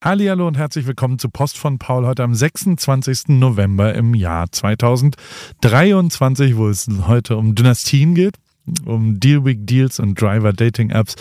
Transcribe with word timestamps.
Hallo 0.00 0.46
und 0.46 0.56
herzlich 0.56 0.86
willkommen 0.86 1.18
zu 1.18 1.28
Post 1.28 1.58
von 1.58 1.80
Paul 1.80 2.06
heute 2.06 2.22
am 2.22 2.32
26. 2.32 3.30
November 3.30 3.96
im 3.96 4.14
Jahr 4.14 4.46
2023, 4.48 6.56
wo 6.56 6.68
es 6.68 6.86
heute 7.08 7.36
um 7.36 7.56
Dynastien 7.56 8.14
geht, 8.14 8.36
um 8.84 9.18
Deal 9.18 9.44
Week 9.44 9.66
Deals 9.66 9.98
und 9.98 10.20
Driver 10.20 10.52
Dating 10.52 10.90
Apps 10.90 11.16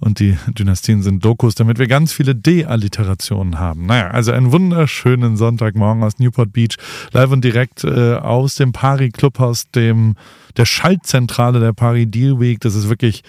und 0.00 0.20
die 0.20 0.36
Dynastien 0.48 1.02
sind 1.02 1.24
Dokus, 1.24 1.54
damit 1.54 1.78
wir 1.78 1.86
ganz 1.86 2.12
viele 2.12 2.34
D-Alliterationen 2.34 3.58
haben. 3.58 3.86
Naja, 3.86 4.10
also 4.10 4.32
einen 4.32 4.52
wunderschönen 4.52 5.38
Sonntagmorgen 5.38 6.02
aus 6.02 6.18
Newport 6.18 6.52
Beach, 6.52 6.76
live 7.12 7.30
und 7.30 7.42
direkt 7.42 7.84
äh, 7.84 8.16
aus 8.16 8.56
dem 8.56 8.72
Pari 8.72 9.08
Clubhaus, 9.08 9.70
dem 9.70 10.16
der 10.58 10.66
Schaltzentrale 10.66 11.58
der 11.58 11.72
Pari 11.72 12.04
Deal 12.04 12.38
Week. 12.38 12.60
Das 12.60 12.74
ist 12.74 12.90
wirklich 12.90 13.22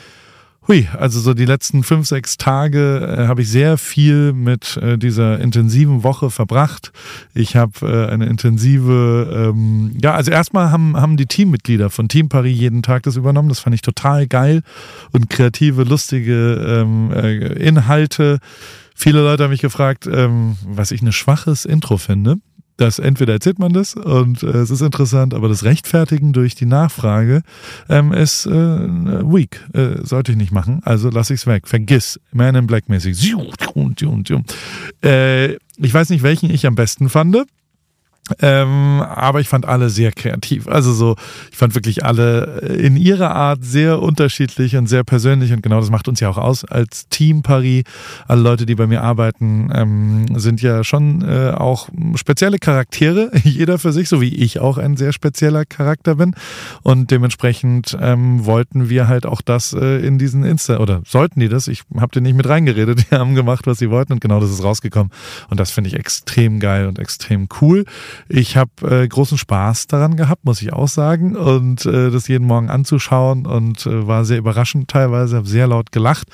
Hui, 0.68 0.88
also 0.96 1.20
so 1.20 1.34
die 1.34 1.46
letzten 1.46 1.84
fünf, 1.84 2.07
sechs 2.07 2.38
Tage 2.38 3.18
äh, 3.18 3.27
habe 3.27 3.41
ich 3.41 3.50
sehr 3.50 3.80
viel 3.80 4.32
mit 4.32 4.77
äh, 4.77 4.95
dieser 4.95 5.39
intensiven 5.39 6.04
Woche 6.04 6.30
verbracht. 6.30 6.91
Ich 7.34 7.55
habe 7.55 7.72
äh, 7.81 8.12
eine 8.12 8.27
intensive, 8.27 9.53
ähm, 9.53 9.98
ja, 10.02 10.13
also 10.13 10.30
erstmal 10.30 10.70
haben, 10.70 10.95
haben 10.95 11.17
die 11.17 11.26
Teammitglieder 11.26 11.89
von 11.89 12.09
Team 12.09 12.30
Paris 12.30 12.59
jeden 12.59 12.84
Tag 12.84 13.03
das 13.03 13.16
übernommen. 13.16 13.50
Das 13.50 13.59
fand 13.59 13.73
ich 13.73 13.81
total 13.81 14.27
geil 14.27 14.62
und 15.12 15.31
kreative, 15.31 15.84
lustige 15.84 16.84
ähm, 16.84 17.12
äh, 17.12 17.38
Inhalte. 17.53 18.38
Viele 18.94 19.23
Leute 19.23 19.44
haben 19.44 19.52
mich 19.52 19.62
gefragt, 19.62 20.05
ähm, 20.05 20.58
was 20.64 20.91
ich 20.91 21.02
ein 21.02 21.12
schwaches 21.12 21.66
Intro 21.66 21.98
finde 21.98 22.38
dass 22.81 22.98
entweder 22.99 23.34
erzählt 23.34 23.59
man 23.59 23.73
das 23.73 23.94
und 23.94 24.41
äh, 24.41 24.48
es 24.48 24.71
ist 24.71 24.81
interessant, 24.81 25.34
aber 25.35 25.48
das 25.48 25.63
Rechtfertigen 25.63 26.34
durch 26.34 26.55
die 26.55 26.66
Nachfrage 26.66 27.44
ähm, 27.89 28.12
ist 28.12 28.48
äh, 28.48 28.52
weak. 28.52 29.63
Äh, 29.73 30.03
sollte 30.03 30.31
ich 30.31 30.38
nicht 30.38 30.52
machen, 30.52 30.81
also 30.84 31.09
lasse 31.09 31.34
ich 31.34 31.41
es 31.41 31.48
weg. 31.48 31.67
Vergiss. 31.67 32.20
Man 32.31 32.55
in 32.55 32.66
Black 32.67 32.89
mäßig. 32.89 33.22
Äh, 35.03 35.53
ich 35.77 35.94
weiß 35.94 36.09
nicht, 36.09 36.23
welchen 36.23 36.49
ich 36.49 36.66
am 36.66 36.75
besten 36.75 37.09
fand. 37.09 37.36
Ähm, 38.40 39.02
aber 39.02 39.39
ich 39.39 39.50
fand 39.50 39.66
alle 39.66 39.89
sehr 39.89 40.11
kreativ. 40.11 40.67
Also 40.67 40.94
so, 40.94 41.16
ich 41.52 41.58
fand 41.58 41.75
wirklich 41.75 42.06
alle 42.06 42.59
in 42.61 42.97
ihrer 42.97 43.31
Art 43.31 43.64
sehr 43.64 44.02
unterschiedlich 44.02 44.75
und 44.75 44.88
sehr 44.88 45.03
persönlich 45.03 45.53
und 45.53 45.64
genau 45.64 45.80
das 45.80 45.89
macht 45.89 46.08
uns 46.08 46.19
ja 46.19 46.30
auch 46.30 46.38
aus 46.38 46.66
als 46.66 47.08
Team 47.09 47.41
Paris. 47.41 47.83
Alle 48.28 48.41
Leute, 48.41 48.66
die 48.66 48.75
bei 48.75 48.88
mir 48.88 49.02
arbeiten, 49.02 49.69
ähm, 49.73 50.25
sind 50.38 50.61
ja 50.61 50.83
schon 50.83 51.22
äh, 51.22 51.52
auch 51.52 51.89
spezielle 52.16 52.58
Charaktere, 52.58 53.31
jeder 53.44 53.80
für 53.80 53.91
sich, 53.91 54.09
so 54.09 54.22
wie 54.22 54.34
ich 54.34 54.59
auch 54.59 54.78
ein 54.78 54.97
sehr 54.97 55.13
spezieller 55.13 55.66
Charakter 55.66 56.16
bin. 56.16 56.36
Und 56.84 57.11
dementsprechend 57.11 57.97
ähm, 58.00 58.45
wollten 58.45 58.89
wir 58.89 59.08
halt 59.08 59.25
auch 59.25 59.41
das 59.41 59.73
äh, 59.73 60.06
in 60.06 60.17
diesen 60.17 60.44
Insta, 60.44 60.80
oder 60.80 61.02
sollten 61.06 61.39
die 61.39 61.50
das, 61.50 61.67
ich 61.67 61.84
habe 62.00 62.11
dir 62.11 62.22
nicht 62.22 62.36
mit 62.36 62.47
reingeredet, 62.47 63.06
die 63.11 63.16
haben 63.16 63.36
gemacht, 63.36 63.67
was 63.67 63.80
sie 63.80 63.89
wollten 63.89 64.13
und 64.13 64.22
genau 64.22 64.39
das 64.39 64.52
ist 64.52 64.63
rausgekommen. 64.63 65.11
Und 65.50 65.59
das 65.59 65.72
finde 65.72 65.89
ich 65.89 65.95
extrem 65.95 66.59
geil 66.59 66.88
und 66.88 67.00
extrem 67.00 67.47
cool. 67.61 67.86
Ich 68.30 68.58
habe 68.58 68.72
äh, 69.03 69.08
großen 69.08 69.38
Spaß 69.38 69.88
daran 69.88 70.16
gehabt, 70.16 70.45
muss 70.45 70.61
ich 70.61 70.73
auch 70.73 70.88
sagen. 70.88 71.36
Und 71.36 71.86
äh, 71.86 72.11
das 72.11 72.28
jeden 72.28 72.47
Morgen 72.47 72.69
anzuschauen 72.69 73.45
und 73.45 73.86
äh, 73.86 74.08
war 74.08 74.25
sehr 74.25 74.38
überraschend 74.38 74.89
teilweise, 74.89 75.38
habe 75.38 75.47
sehr 75.47 75.67
laut 75.67 75.91
gelacht. 75.91 76.28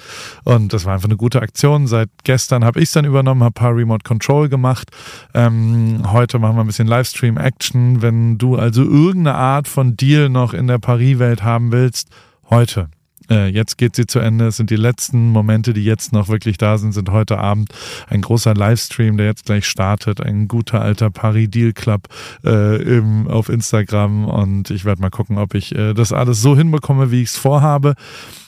Und 0.44 0.74
das 0.74 0.86
war 0.86 0.94
einfach 0.94 1.10
eine 1.10 1.18
gute 1.18 1.42
Aktion. 1.42 1.88
Seit 1.88 2.10
gestern 2.24 2.64
habe 2.64 2.80
ich 2.80 2.86
es 2.86 2.92
dann 2.92 3.06
übernommen, 3.06 3.44
habe 3.44 3.52
ein 3.52 3.54
paar 3.54 3.76
Remote 3.76 4.04
Control 4.04 4.50
gemacht. 4.50 4.90
Ähm, 5.34 6.02
heute 6.12 6.40
machen 6.40 6.56
wir 6.56 6.62
ein 6.62 6.68
bisschen 6.68 6.88
Livestream-Action. 6.88 8.02
Wenn 8.02 8.38
du 8.38 8.56
also 8.56 8.84
irgendeine 8.84 9.36
Art 9.36 9.68
von 9.68 9.96
Deal 9.96 10.30
noch 10.30 10.54
in 10.54 10.68
der 10.68 10.80
Paris-Welt 10.80 11.44
haben 11.44 11.72
willst, 11.72 12.10
heute 12.50 12.90
äh, 13.30 13.48
jetzt 13.48 13.78
geht 13.78 13.96
sie 13.96 14.08
zu 14.08 14.20
Ende. 14.20 14.48
Es 14.48 14.58
sind 14.58 14.70
die 14.70 14.76
letzten 14.76 15.30
Momente, 15.30 15.74
die 15.74 15.84
jetzt 15.84 16.14
noch 16.14 16.30
wirklich 16.30 16.58
da 16.58 16.78
sind, 16.78 16.94
sind 16.94 17.12
heute 17.12 17.38
Abend 17.38 17.74
ein 18.08 18.22
großer 18.22 18.54
Livestream, 18.54 19.18
der 19.18 19.28
jetzt 19.28 19.46
gleich 19.46 19.66
startet. 19.66 20.22
Ein 20.22 20.48
guter 20.48 20.82
alter 20.82 21.10
Paris 21.10 21.50
Deal 21.50 21.74
Club 21.74 22.08
äh, 22.44 22.82
im, 22.82 23.28
auf 23.28 23.50
Instagram. 23.50 24.26
Und 24.26 24.70
ich 24.70 24.86
werde 24.86 25.02
mal 25.02 25.10
gucken, 25.10 25.38
ob 25.38 25.56
ich 25.56 25.76
äh, 25.76 25.94
das 25.94 26.14
alles 26.14 26.42
so 26.42 26.56
hinbekomme, 26.56 27.12
wie 27.12 27.22
ich 27.22 27.30
es 27.30 27.38
vorhabe. 27.38 27.96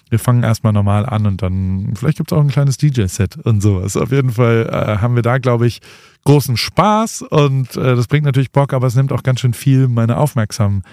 Wir 0.10 0.18
fangen 0.20 0.42
erstmal 0.42 0.74
normal 0.74 1.06
an 1.06 1.28
und 1.28 1.44
dann, 1.44 1.94
vielleicht 1.96 2.18
gibt 2.18 2.32
es 2.32 2.38
auch 2.38 2.42
ein 2.42 2.50
kleines 2.50 2.78
DJ-Set 2.78 3.38
und 3.38 3.62
sowas. 3.62 3.96
Auf 3.96 4.12
jeden 4.12 4.32
Fall 4.32 4.68
äh, 4.68 5.02
haben 5.02 5.16
wir 5.16 5.22
da, 5.22 5.38
glaube 5.38 5.68
ich, 5.68 5.82
großen 6.26 6.58
Spaß 6.58 7.22
und 7.22 7.76
äh, 7.76 7.96
das 7.96 8.08
bringt 8.08 8.26
natürlich 8.26 8.52
Bock, 8.52 8.74
aber 8.74 8.88
es 8.88 8.96
nimmt 8.96 9.12
auch 9.12 9.24
ganz 9.24 9.40
schön 9.40 9.54
viel 9.54 9.88
meine 9.88 10.18
Aufmerksamkeit 10.18 10.84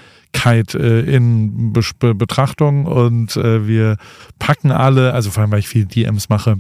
äh, 0.45 1.01
in 1.01 1.73
Be 1.73 2.15
Betrachtung 2.15 2.87
und 2.87 3.37
äh, 3.37 3.67
wir 3.67 3.97
packen 4.39 4.71
alle, 4.71 5.13
also 5.13 5.31
vor 5.31 5.43
allem, 5.43 5.53
weil 5.53 5.61
ich 5.61 5.69
viel 5.69 5.87
DMs 5.87 6.29
mache, 6.29 6.57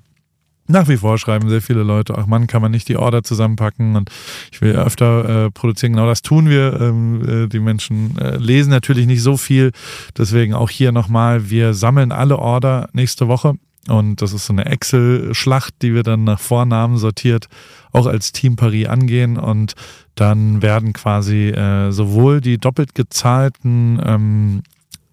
nach 0.68 0.88
wie 0.88 0.96
vor 0.96 1.16
schreiben 1.18 1.48
sehr 1.48 1.62
viele 1.62 1.82
Leute, 1.82 2.16
ach 2.18 2.26
Mann, 2.26 2.46
kann 2.46 2.60
man 2.60 2.72
nicht 2.72 2.88
die 2.88 2.96
Order 2.96 3.22
zusammenpacken 3.22 3.94
und 3.94 4.10
ich 4.50 4.60
will 4.60 4.74
öfter 4.74 5.46
äh, 5.46 5.50
produzieren. 5.50 5.92
Genau 5.92 6.06
das 6.06 6.22
tun 6.22 6.48
wir. 6.48 6.80
Ähm, 6.80 7.44
äh, 7.44 7.46
die 7.46 7.60
Menschen 7.60 8.18
äh, 8.18 8.36
lesen 8.36 8.70
natürlich 8.70 9.06
nicht 9.06 9.22
so 9.22 9.36
viel. 9.36 9.70
Deswegen 10.18 10.54
auch 10.54 10.70
hier 10.70 10.90
nochmal, 10.90 11.50
wir 11.50 11.74
sammeln 11.74 12.10
alle 12.10 12.38
Order 12.38 12.88
nächste 12.92 13.28
Woche 13.28 13.54
und 13.88 14.22
das 14.22 14.32
ist 14.32 14.46
so 14.46 14.52
eine 14.52 14.66
Excel-Schlacht, 14.66 15.74
die 15.82 15.94
wir 15.94 16.02
dann 16.02 16.24
nach 16.24 16.40
Vornamen 16.40 16.96
sortiert 16.96 17.48
auch 17.96 18.06
als 18.06 18.32
Team 18.32 18.56
Paris 18.56 18.86
angehen 18.86 19.38
und 19.38 19.74
dann 20.14 20.62
werden 20.62 20.92
quasi 20.92 21.48
äh, 21.48 21.90
sowohl 21.90 22.40
die 22.40 22.58
doppelt 22.58 22.94
gezahlten 22.94 24.00
ähm, 24.04 24.62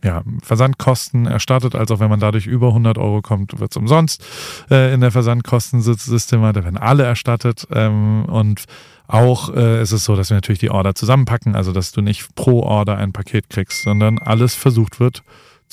ja, 0.03 0.21
Versandkosten 0.41 1.25
erstattet, 1.25 1.75
als 1.75 1.89
auch 1.89 2.01
wenn 2.01 2.09
man 2.09 2.19
dadurch 2.19 2.45
über 2.45 2.67
100 2.67 2.97
Euro 2.97 3.21
kommt, 3.21 3.57
wird 3.59 3.71
es 3.71 3.77
umsonst 3.77 4.23
äh, 4.69 4.93
in 4.93 4.99
der 4.99 5.11
Versandkostensysteme. 5.11 6.51
Da 6.51 6.63
werden 6.65 6.77
alle 6.77 7.03
erstattet 7.03 7.65
ähm, 7.71 8.25
und 8.25 8.65
auch 9.07 9.53
äh, 9.55 9.81
ist 9.81 9.93
es 9.93 10.03
so, 10.03 10.17
dass 10.17 10.29
wir 10.29 10.35
natürlich 10.35 10.59
die 10.59 10.71
Order 10.71 10.93
zusammenpacken, 10.93 11.55
also 11.55 11.71
dass 11.71 11.93
du 11.93 12.01
nicht 12.01 12.35
pro 12.35 12.63
Order 12.63 12.97
ein 12.97 13.13
Paket 13.13 13.49
kriegst, 13.49 13.83
sondern 13.83 14.19
alles 14.19 14.55
versucht 14.55 14.99
wird 14.99 15.23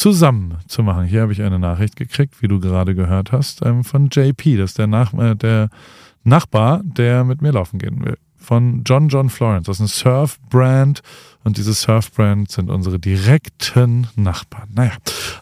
zusammen 0.01 0.57
zu 0.67 0.83
machen. 0.83 1.05
Hier 1.05 1.21
habe 1.21 1.33
ich 1.33 1.43
eine 1.43 1.59
Nachricht 1.59 1.95
gekriegt, 1.95 2.41
wie 2.41 2.49
du 2.49 2.59
gerade 2.59 2.95
gehört 2.95 3.33
hast, 3.33 3.65
ähm, 3.67 3.85
von 3.85 4.09
JP, 4.09 4.57
das 4.57 4.71
ist 4.71 4.79
der, 4.79 4.87
Nach 4.87 5.13
äh, 5.13 5.35
der 5.35 5.69
Nachbar, 6.25 6.81
der 6.85 7.25
mit 7.25 7.43
mir 7.43 7.53
laufen 7.53 7.79
gehen 7.79 8.03
will. 8.03 8.17
Von 8.39 8.83
John 8.85 9.09
John 9.09 9.29
Florence. 9.29 9.67
Das 9.67 9.79
ist 9.79 9.83
ein 9.83 9.89
Surf-Brand 9.89 11.03
und 11.45 11.59
diese 11.59 11.75
Surf-Brand 11.75 12.51
sind 12.51 12.71
unsere 12.71 12.99
direkten 12.99 14.07
Nachbarn. 14.17 14.69
Naja, 14.75 14.93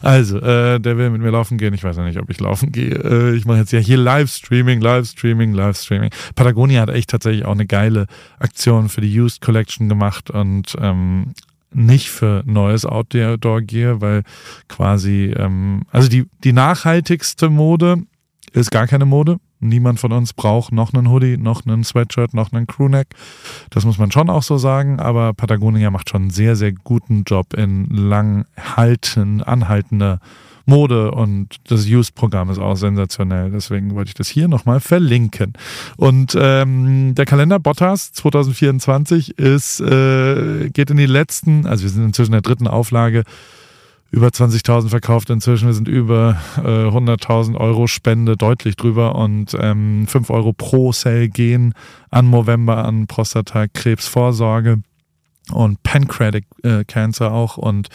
also, 0.01 0.39
äh, 0.39 0.79
der 0.81 0.97
will 0.97 1.09
mit 1.09 1.21
mir 1.21 1.31
laufen 1.31 1.57
gehen. 1.57 1.73
Ich 1.73 1.85
weiß 1.85 1.95
ja 1.95 2.03
nicht, 2.03 2.19
ob 2.19 2.29
ich 2.29 2.41
laufen 2.41 2.73
gehe. 2.73 2.95
Äh, 2.95 3.35
ich 3.35 3.45
mache 3.45 3.59
jetzt 3.59 3.71
ja 3.71 3.79
hier 3.79 3.97
Livestreaming, 3.97 4.81
Livestreaming, 4.81 5.53
Livestreaming. 5.53 6.09
Patagonia 6.35 6.81
hat 6.81 6.89
echt 6.89 7.09
tatsächlich 7.09 7.45
auch 7.45 7.53
eine 7.53 7.65
geile 7.65 8.07
Aktion 8.39 8.89
für 8.89 8.99
die 8.99 9.19
Used 9.21 9.39
Collection 9.39 9.87
gemacht 9.87 10.29
und 10.29 10.75
ähm, 10.81 11.33
nicht 11.73 12.09
für 12.09 12.43
neues 12.45 12.85
Outdoor 12.85 13.61
Gear, 13.61 14.01
weil 14.01 14.23
quasi, 14.67 15.33
ähm, 15.35 15.83
also 15.91 16.09
die, 16.09 16.25
die 16.43 16.53
nachhaltigste 16.53 17.49
Mode 17.49 18.03
ist 18.53 18.71
gar 18.71 18.87
keine 18.87 19.05
Mode. 19.05 19.37
Niemand 19.59 19.99
von 19.99 20.11
uns 20.11 20.33
braucht 20.33 20.71
noch 20.71 20.93
einen 20.93 21.09
Hoodie, 21.09 21.37
noch 21.37 21.65
einen 21.65 21.83
Sweatshirt, 21.83 22.33
noch 22.33 22.51
einen 22.51 22.67
Crewneck. 22.67 23.07
Das 23.69 23.85
muss 23.85 23.97
man 23.97 24.11
schon 24.11 24.29
auch 24.29 24.43
so 24.43 24.57
sagen, 24.57 24.99
aber 24.99 25.33
Patagonia 25.33 25.91
macht 25.91 26.09
schon 26.09 26.23
einen 26.23 26.31
sehr, 26.31 26.55
sehr 26.55 26.71
guten 26.71 27.23
Job 27.23 27.53
in 27.53 27.85
langhalten, 27.89 29.43
anhaltender 29.43 30.19
Mode 30.69 31.11
und 31.11 31.57
das 31.67 31.85
Use-Programm 31.87 32.49
ist 32.49 32.59
auch 32.59 32.75
sensationell. 32.75 33.51
Deswegen 33.51 33.95
wollte 33.95 34.09
ich 34.09 34.13
das 34.13 34.29
hier 34.29 34.47
nochmal 34.47 34.79
verlinken. 34.79 35.53
Und 35.97 36.37
ähm, 36.39 37.15
der 37.15 37.25
Kalender 37.25 37.59
Bottas 37.59 38.13
2024 38.13 39.37
ist, 39.37 39.81
äh, 39.81 40.69
geht 40.69 40.91
in 40.91 40.97
die 40.97 41.07
letzten, 41.07 41.65
also 41.65 41.83
wir 41.83 41.89
sind 41.89 42.05
inzwischen 42.05 42.31
in 42.31 42.41
der 42.41 42.41
dritten 42.41 42.67
Auflage, 42.67 43.23
über 44.11 44.27
20.000 44.27 44.89
verkauft 44.89 45.29
inzwischen. 45.29 45.67
Wir 45.67 45.73
sind 45.73 45.87
über 45.87 46.37
äh, 46.57 46.61
100.000 46.61 47.55
Euro 47.55 47.87
Spende 47.87 48.35
deutlich 48.37 48.75
drüber 48.75 49.15
und 49.15 49.55
ähm, 49.59 50.07
5 50.07 50.29
Euro 50.29 50.53
pro 50.53 50.91
Cell 50.91 51.29
gehen 51.29 51.73
an 52.09 52.25
Movember, 52.25 52.85
an 52.85 53.07
Prostatakrebsvorsorge 53.07 54.81
und 55.51 55.81
Pancreatic 55.83 56.45
äh, 56.63 56.83
Cancer 56.85 57.31
auch 57.31 57.57
und 57.57 57.89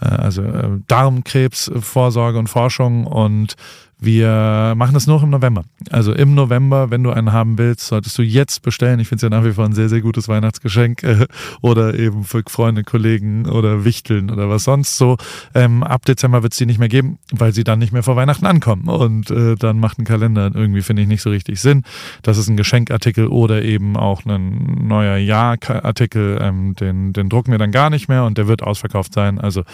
äh, 0.00 0.06
also 0.06 0.42
äh, 0.42 0.78
Darmkrebsvorsorge 0.86 2.38
und 2.38 2.48
Forschung 2.48 3.06
und 3.06 3.54
wir 4.00 4.74
machen 4.76 4.94
das 4.94 5.06
nur 5.06 5.22
im 5.22 5.30
November. 5.30 5.64
Also 5.90 6.12
im 6.12 6.34
November, 6.34 6.90
wenn 6.90 7.02
du 7.02 7.10
einen 7.10 7.32
haben 7.32 7.58
willst, 7.58 7.88
solltest 7.88 8.16
du 8.16 8.22
jetzt 8.22 8.62
bestellen. 8.62 9.00
Ich 9.00 9.08
finde 9.08 9.26
es 9.26 9.30
ja 9.30 9.36
nach 9.36 9.44
wie 9.44 9.52
vor 9.52 9.64
ein 9.64 9.72
sehr, 9.72 9.88
sehr 9.88 10.00
gutes 10.00 10.28
Weihnachtsgeschenk 10.28 11.02
äh, 11.02 11.26
oder 11.62 11.94
eben 11.94 12.22
für 12.22 12.42
Freunde, 12.46 12.84
Kollegen 12.84 13.46
oder 13.46 13.84
Wichteln 13.84 14.30
oder 14.30 14.48
was 14.48 14.64
sonst 14.64 14.98
so. 14.98 15.16
Ähm, 15.54 15.82
ab 15.82 16.04
Dezember 16.04 16.44
wird 16.44 16.52
es 16.52 16.58
die 16.58 16.66
nicht 16.66 16.78
mehr 16.78 16.88
geben, 16.88 17.18
weil 17.32 17.52
sie 17.52 17.64
dann 17.64 17.80
nicht 17.80 17.92
mehr 17.92 18.04
vor 18.04 18.14
Weihnachten 18.14 18.46
ankommen. 18.46 18.88
Und 18.88 19.30
äh, 19.30 19.56
dann 19.56 19.80
macht 19.80 19.98
ein 19.98 20.04
Kalender 20.04 20.50
irgendwie, 20.54 20.82
finde 20.82 21.02
ich, 21.02 21.08
nicht 21.08 21.22
so 21.22 21.30
richtig 21.30 21.60
Sinn. 21.60 21.82
Das 22.22 22.38
ist 22.38 22.48
ein 22.48 22.56
Geschenkartikel 22.56 23.26
oder 23.26 23.62
eben 23.62 23.96
auch 23.96 24.24
ein 24.24 24.86
neuer 24.86 25.16
Jahrartikel. 25.16 26.38
Ähm, 26.40 26.76
den, 26.76 27.12
den 27.12 27.28
drucken 27.28 27.50
wir 27.50 27.58
dann 27.58 27.72
gar 27.72 27.90
nicht 27.90 28.08
mehr 28.08 28.24
und 28.24 28.38
der 28.38 28.46
wird 28.46 28.62
ausverkauft 28.62 29.12
sein. 29.12 29.40
Also 29.40 29.64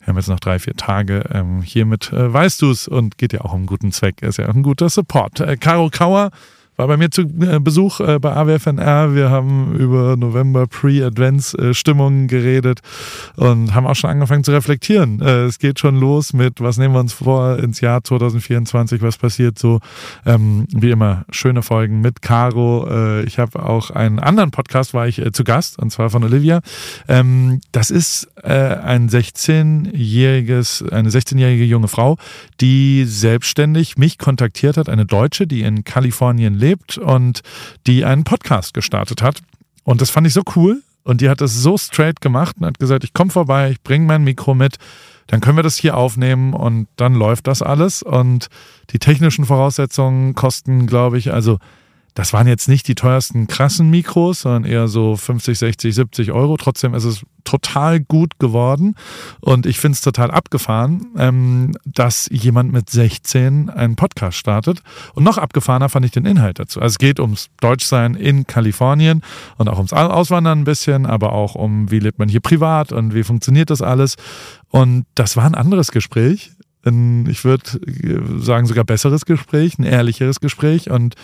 wir 0.00 0.06
haben 0.08 0.16
jetzt 0.16 0.28
noch 0.28 0.40
drei, 0.40 0.58
vier 0.58 0.74
Tage. 0.74 1.24
Ähm, 1.30 1.60
hiermit 1.60 2.12
äh, 2.14 2.32
weißt 2.32 2.62
du 2.62 2.70
es 2.70 2.88
und 2.88 3.18
geht 3.18 3.34
ja 3.34 3.42
auch 3.42 3.52
um 3.52 3.66
guten 3.74 3.90
Zweck. 3.90 4.22
Ist 4.22 4.38
ja 4.38 4.48
ein 4.48 4.62
guter 4.62 4.88
Support. 4.88 5.40
Äh, 5.40 5.56
Caro 5.56 5.90
Kauer 5.90 6.30
war 6.76 6.88
bei 6.88 6.96
mir 6.96 7.10
zu 7.10 7.22
äh, 7.22 7.60
Besuch 7.60 8.00
äh, 8.00 8.18
bei 8.18 8.34
AWFNR. 8.34 9.14
Wir 9.14 9.30
haben 9.30 9.74
über 9.74 10.16
November 10.16 10.66
Pre-Advents-Stimmungen 10.66 12.26
geredet 12.26 12.80
und 13.36 13.74
haben 13.74 13.86
auch 13.86 13.94
schon 13.94 14.10
angefangen 14.10 14.44
zu 14.44 14.52
reflektieren. 14.52 15.20
Äh, 15.20 15.44
es 15.44 15.58
geht 15.58 15.78
schon 15.78 15.96
los 15.96 16.32
mit, 16.32 16.60
was 16.60 16.76
nehmen 16.76 16.94
wir 16.94 17.00
uns 17.00 17.12
vor 17.12 17.58
ins 17.58 17.80
Jahr 17.80 18.02
2024, 18.02 19.02
was 19.02 19.18
passiert 19.18 19.58
so. 19.58 19.80
Ähm, 20.26 20.66
wie 20.72 20.90
immer, 20.90 21.24
schöne 21.30 21.62
Folgen 21.62 22.00
mit 22.00 22.22
Caro. 22.22 22.88
Äh, 22.90 23.24
ich 23.24 23.38
habe 23.38 23.62
auch 23.62 23.90
einen 23.90 24.18
anderen 24.18 24.50
Podcast, 24.50 24.94
war 24.94 25.06
ich 25.06 25.18
äh, 25.18 25.32
zu 25.32 25.44
Gast, 25.44 25.78
und 25.78 25.90
zwar 25.90 26.10
von 26.10 26.24
Olivia. 26.24 26.60
Ähm, 27.08 27.60
das 27.70 27.90
ist 27.90 28.28
äh, 28.42 28.48
ein 28.52 29.08
16-jähriges, 29.08 30.90
eine 30.90 31.10
16-jährige 31.10 31.64
junge 31.64 31.88
Frau, 31.88 32.16
die 32.60 33.04
selbstständig 33.04 33.96
mich 33.96 34.18
kontaktiert 34.18 34.76
hat, 34.76 34.88
eine 34.88 35.06
Deutsche, 35.06 35.46
die 35.46 35.62
in 35.62 35.84
Kalifornien 35.84 36.63
und 36.98 37.42
die 37.86 38.04
einen 38.04 38.24
Podcast 38.24 38.74
gestartet 38.74 39.22
hat. 39.22 39.40
Und 39.84 40.00
das 40.00 40.10
fand 40.10 40.26
ich 40.26 40.32
so 40.32 40.42
cool. 40.56 40.82
Und 41.04 41.20
die 41.20 41.28
hat 41.28 41.42
das 41.42 41.54
so 41.54 41.76
straight 41.76 42.22
gemacht 42.22 42.56
und 42.58 42.66
hat 42.66 42.78
gesagt, 42.78 43.04
ich 43.04 43.12
komme 43.12 43.30
vorbei, 43.30 43.70
ich 43.70 43.82
bringe 43.82 44.06
mein 44.06 44.24
Mikro 44.24 44.54
mit, 44.54 44.76
dann 45.26 45.40
können 45.40 45.58
wir 45.58 45.62
das 45.62 45.76
hier 45.76 45.96
aufnehmen 45.96 46.54
und 46.54 46.88
dann 46.96 47.14
läuft 47.14 47.46
das 47.46 47.60
alles. 47.60 48.02
Und 48.02 48.48
die 48.90 48.98
technischen 48.98 49.44
Voraussetzungen 49.44 50.34
kosten, 50.34 50.86
glaube 50.86 51.18
ich, 51.18 51.32
also 51.32 51.58
das 52.14 52.32
waren 52.32 52.46
jetzt 52.46 52.68
nicht 52.68 52.86
die 52.86 52.94
teuersten 52.94 53.48
krassen 53.48 53.90
Mikros, 53.90 54.40
sondern 54.40 54.64
eher 54.64 54.86
so 54.86 55.16
50, 55.16 55.58
60, 55.58 55.94
70 55.94 56.32
Euro. 56.32 56.56
Trotzdem 56.56 56.94
ist 56.94 57.04
es 57.04 57.22
total 57.42 58.00
gut 58.00 58.38
geworden 58.38 58.94
und 59.40 59.66
ich 59.66 59.78
finde 59.78 59.96
es 59.96 60.00
total 60.00 60.30
abgefahren, 60.30 61.08
ähm, 61.18 61.76
dass 61.84 62.28
jemand 62.32 62.72
mit 62.72 62.88
16 62.88 63.68
einen 63.68 63.96
Podcast 63.96 64.38
startet. 64.38 64.80
Und 65.14 65.24
noch 65.24 65.38
abgefahrener 65.38 65.88
fand 65.88 66.06
ich 66.06 66.12
den 66.12 66.24
Inhalt 66.24 66.60
dazu. 66.60 66.80
Also 66.80 66.94
es 66.94 66.98
geht 66.98 67.18
ums 67.18 67.50
Deutschsein 67.60 68.14
in 68.14 68.46
Kalifornien 68.46 69.22
und 69.58 69.68
auch 69.68 69.78
ums 69.78 69.92
Auswandern 69.92 70.60
ein 70.60 70.64
bisschen, 70.64 71.06
aber 71.06 71.32
auch 71.32 71.56
um, 71.56 71.90
wie 71.90 71.98
lebt 71.98 72.20
man 72.20 72.28
hier 72.28 72.40
privat 72.40 72.92
und 72.92 73.14
wie 73.14 73.24
funktioniert 73.24 73.70
das 73.70 73.82
alles. 73.82 74.14
Und 74.68 75.04
das 75.16 75.36
war 75.36 75.44
ein 75.44 75.54
anderes 75.54 75.90
Gespräch. 75.90 76.52
Ich 77.28 77.44
würde 77.44 77.80
sagen, 78.40 78.66
sogar 78.66 78.84
besseres 78.84 79.24
Gespräch, 79.24 79.78
ein 79.78 79.84
ehrlicheres 79.84 80.40
Gespräch 80.40 80.90
und 80.90 81.14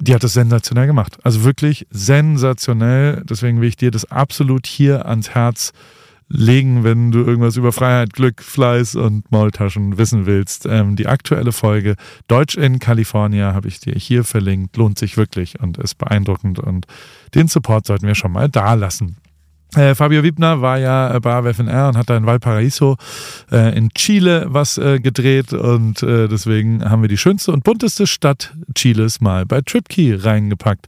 die 0.00 0.14
hat 0.14 0.22
das 0.22 0.32
sensationell 0.32 0.86
gemacht. 0.86 1.18
Also 1.24 1.44
wirklich 1.44 1.86
sensationell. 1.90 3.22
Deswegen 3.28 3.60
will 3.60 3.68
ich 3.68 3.76
dir 3.76 3.90
das 3.90 4.10
absolut 4.10 4.66
hier 4.66 5.06
ans 5.06 5.30
Herz 5.30 5.72
legen, 6.28 6.84
wenn 6.84 7.10
du 7.10 7.20
irgendwas 7.20 7.56
über 7.56 7.72
Freiheit, 7.72 8.12
Glück, 8.12 8.42
Fleiß 8.42 8.96
und 8.96 9.30
Maultaschen 9.32 9.96
wissen 9.96 10.26
willst. 10.26 10.66
Ähm, 10.66 10.94
die 10.94 11.06
aktuelle 11.06 11.52
Folge 11.52 11.96
Deutsch 12.28 12.56
in 12.56 12.78
California 12.78 13.54
habe 13.54 13.68
ich 13.68 13.80
dir 13.80 13.94
hier 13.94 14.24
verlinkt. 14.24 14.76
Lohnt 14.76 14.98
sich 14.98 15.16
wirklich 15.16 15.60
und 15.60 15.78
ist 15.78 15.96
beeindruckend. 15.96 16.58
Und 16.58 16.86
den 17.34 17.48
Support 17.48 17.86
sollten 17.86 18.06
wir 18.06 18.14
schon 18.14 18.32
mal 18.32 18.48
da 18.48 18.74
lassen. 18.74 19.16
Äh, 19.74 19.94
Fabio 19.94 20.22
Wiebner 20.22 20.62
war 20.62 20.78
ja 20.78 21.14
äh, 21.14 21.20
bei 21.20 21.34
AWFNR 21.34 21.88
und 21.88 21.98
hat 21.98 22.08
da 22.08 22.16
in 22.16 22.24
Valparaiso 22.24 22.96
äh, 23.52 23.76
in 23.76 23.90
Chile 23.90 24.46
was 24.48 24.78
äh, 24.78 24.98
gedreht 24.98 25.52
und 25.52 26.02
äh, 26.02 26.26
deswegen 26.26 26.88
haben 26.88 27.02
wir 27.02 27.08
die 27.08 27.18
schönste 27.18 27.52
und 27.52 27.64
bunteste 27.64 28.06
Stadt 28.06 28.54
Chiles 28.74 29.20
mal 29.20 29.44
bei 29.44 29.60
TripKey 29.60 30.14
reingepackt. 30.14 30.86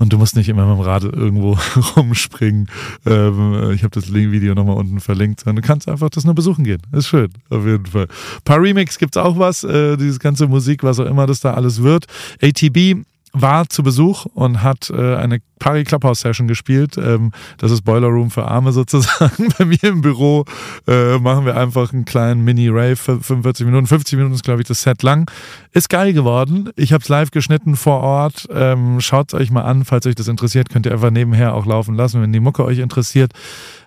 Und 0.00 0.12
du 0.12 0.18
musst 0.18 0.34
nicht 0.34 0.48
immer 0.48 0.66
mit 0.66 0.78
dem 0.78 0.80
Rad 0.80 1.04
irgendwo 1.04 1.56
rumspringen. 1.96 2.68
Ähm, 3.06 3.70
ich 3.72 3.84
habe 3.84 3.90
das 3.90 4.12
Video 4.12 4.54
nochmal 4.54 4.76
unten 4.76 4.98
verlinkt, 4.98 5.40
sondern 5.40 5.62
du 5.62 5.66
kannst 5.66 5.88
einfach 5.88 6.10
das 6.10 6.24
nur 6.24 6.34
besuchen 6.34 6.64
gehen. 6.64 6.82
Ist 6.90 7.06
schön, 7.06 7.30
auf 7.50 7.64
jeden 7.64 7.86
Fall. 7.86 8.08
Paar 8.44 8.60
Remix 8.60 8.98
gibt's 8.98 9.16
auch 9.16 9.38
was, 9.38 9.60
dieses 9.60 10.18
ganze 10.18 10.46
Musik, 10.48 10.82
was 10.82 10.98
auch 10.98 11.06
immer 11.06 11.26
das 11.26 11.40
da 11.40 11.54
alles 11.54 11.82
wird. 11.82 12.06
ATB 12.42 13.04
war 13.32 13.68
zu 13.68 13.82
Besuch 13.82 14.26
und 14.26 14.62
hat 14.62 14.90
äh, 14.90 15.16
eine 15.16 15.40
Pari 15.58 15.84
Clubhouse 15.84 16.20
Session 16.20 16.48
gespielt. 16.48 16.96
Ähm, 16.96 17.32
das 17.58 17.70
ist 17.70 17.82
Boiler 17.82 18.08
Room 18.08 18.30
für 18.30 18.46
Arme 18.46 18.72
sozusagen. 18.72 19.48
Bei 19.58 19.64
mir 19.64 19.82
im 19.84 20.00
Büro 20.00 20.44
äh, 20.86 21.18
machen 21.18 21.44
wir 21.44 21.56
einfach 21.56 21.92
einen 21.92 22.04
kleinen 22.04 22.42
Mini-Rave 22.44 22.96
für 22.96 23.20
45 23.20 23.66
Minuten. 23.66 23.86
50 23.86 24.16
Minuten 24.16 24.34
ist, 24.34 24.44
glaube 24.44 24.62
ich, 24.62 24.68
das 24.68 24.82
Set 24.82 25.02
lang. 25.02 25.30
Ist 25.72 25.88
geil 25.88 26.12
geworden. 26.12 26.70
Ich 26.76 26.92
habe 26.92 27.02
es 27.02 27.08
live 27.08 27.30
geschnitten 27.30 27.76
vor 27.76 28.00
Ort. 28.00 28.48
Ähm, 28.52 29.00
Schaut 29.00 29.32
es 29.32 29.38
euch 29.38 29.50
mal 29.50 29.62
an, 29.62 29.84
falls 29.84 30.06
euch 30.06 30.14
das 30.14 30.28
interessiert. 30.28 30.70
Könnt 30.70 30.86
ihr 30.86 30.92
einfach 30.92 31.10
nebenher 31.10 31.54
auch 31.54 31.66
laufen 31.66 31.94
lassen, 31.94 32.22
wenn 32.22 32.32
die 32.32 32.40
Mucke 32.40 32.64
euch 32.64 32.78
interessiert. 32.78 33.32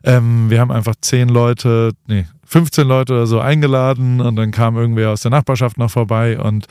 Ähm, 0.04 0.50
wir 0.50 0.60
haben 0.60 0.72
einfach 0.72 0.96
10 1.00 1.30
Leute, 1.30 1.92
nee, 2.08 2.26
15 2.46 2.86
Leute 2.86 3.14
oder 3.14 3.28
so 3.28 3.40
eingeladen 3.40 4.20
und 4.20 4.36
dann 4.36 4.52
kam 4.52 4.76
irgendwer 4.76 5.12
aus 5.12 5.22
der 5.22 5.32
Nachbarschaft 5.32 5.78
noch 5.78 5.90
vorbei 5.90 6.38
und 6.38 6.68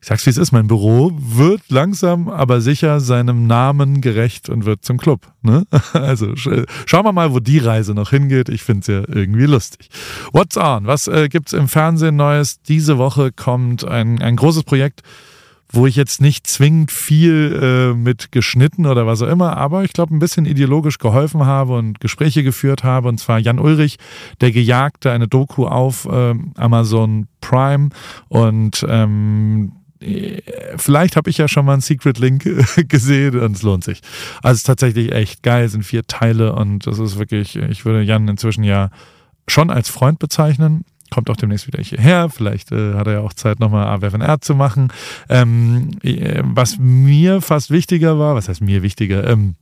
ich 0.00 0.08
sag's 0.08 0.24
wie 0.24 0.30
es 0.30 0.38
ist, 0.38 0.52
mein 0.52 0.66
Büro 0.66 1.12
wird 1.14 1.62
langsam, 1.68 2.28
aber 2.28 2.60
sicher 2.60 3.00
seinem 3.00 3.46
Namen 3.46 4.00
gerecht 4.00 4.48
und 4.48 4.64
wird 4.64 4.84
zum 4.84 4.98
Club. 4.98 5.32
Ne? 5.42 5.64
Also 5.92 6.34
schauen 6.36 7.04
wir 7.04 7.12
mal, 7.12 7.32
wo 7.32 7.40
die 7.40 7.58
Reise 7.58 7.94
noch 7.94 8.10
hingeht. 8.10 8.48
Ich 8.48 8.62
find's 8.62 8.86
ja 8.86 9.02
irgendwie 9.06 9.44
lustig. 9.44 9.88
What's 10.32 10.56
on? 10.56 10.86
Was 10.86 11.08
äh, 11.08 11.28
gibt's 11.28 11.52
im 11.52 11.68
Fernsehen 11.68 12.16
Neues? 12.16 12.62
Diese 12.62 12.96
Woche 12.96 13.32
kommt 13.32 13.84
ein, 13.84 14.22
ein 14.22 14.36
großes 14.36 14.64
Projekt 14.64 15.02
wo 15.72 15.86
ich 15.86 15.96
jetzt 15.96 16.20
nicht 16.20 16.46
zwingend 16.46 16.90
viel 16.90 17.58
äh, 17.62 17.94
mit 17.94 18.32
geschnitten 18.32 18.86
oder 18.86 19.06
was 19.06 19.22
auch 19.22 19.28
immer, 19.28 19.56
aber 19.56 19.84
ich 19.84 19.92
glaube 19.92 20.14
ein 20.14 20.18
bisschen 20.18 20.44
ideologisch 20.44 20.98
geholfen 20.98 21.46
habe 21.46 21.74
und 21.74 22.00
Gespräche 22.00 22.42
geführt 22.42 22.82
habe. 22.82 23.08
Und 23.08 23.18
zwar 23.18 23.38
Jan 23.38 23.60
Ulrich, 23.60 23.98
der 24.40 24.50
Gejagte, 24.50 25.12
eine 25.12 25.28
Doku 25.28 25.66
auf 25.66 26.06
äh, 26.06 26.34
Amazon 26.56 27.28
Prime. 27.40 27.90
Und 28.28 28.84
ähm, 28.88 29.72
vielleicht 30.76 31.16
habe 31.16 31.30
ich 31.30 31.38
ja 31.38 31.48
schon 31.48 31.66
mal 31.66 31.74
einen 31.74 31.82
Secret 31.82 32.18
Link 32.18 32.44
gesehen 32.88 33.38
und 33.38 33.56
es 33.56 33.62
lohnt 33.62 33.84
sich. 33.84 34.00
Also 34.42 34.52
es 34.52 34.58
ist 34.58 34.66
tatsächlich 34.66 35.12
echt 35.12 35.42
geil, 35.42 35.64
es 35.64 35.72
sind 35.72 35.84
vier 35.84 36.06
Teile 36.06 36.54
und 36.54 36.86
das 36.86 36.98
ist 36.98 37.18
wirklich, 37.18 37.56
ich 37.56 37.84
würde 37.84 38.02
Jan 38.02 38.28
inzwischen 38.28 38.64
ja 38.64 38.90
schon 39.48 39.70
als 39.70 39.88
Freund 39.88 40.18
bezeichnen. 40.18 40.84
Kommt 41.10 41.28
auch 41.28 41.36
demnächst 41.36 41.66
wieder 41.66 41.82
hierher. 41.82 42.30
Vielleicht 42.30 42.70
äh, 42.70 42.94
hat 42.94 43.08
er 43.08 43.14
ja 43.14 43.20
auch 43.20 43.32
Zeit, 43.32 43.58
nochmal 43.58 43.86
AWFNR 43.88 44.40
zu 44.40 44.54
machen. 44.54 44.92
Ähm, 45.28 45.90
äh, 46.02 46.40
was 46.44 46.78
mir 46.78 47.40
fast 47.40 47.70
wichtiger 47.70 48.18
war, 48.18 48.36
was 48.36 48.48
heißt 48.48 48.60
mir 48.60 48.82
wichtiger? 48.82 49.28
Ähm, 49.28 49.56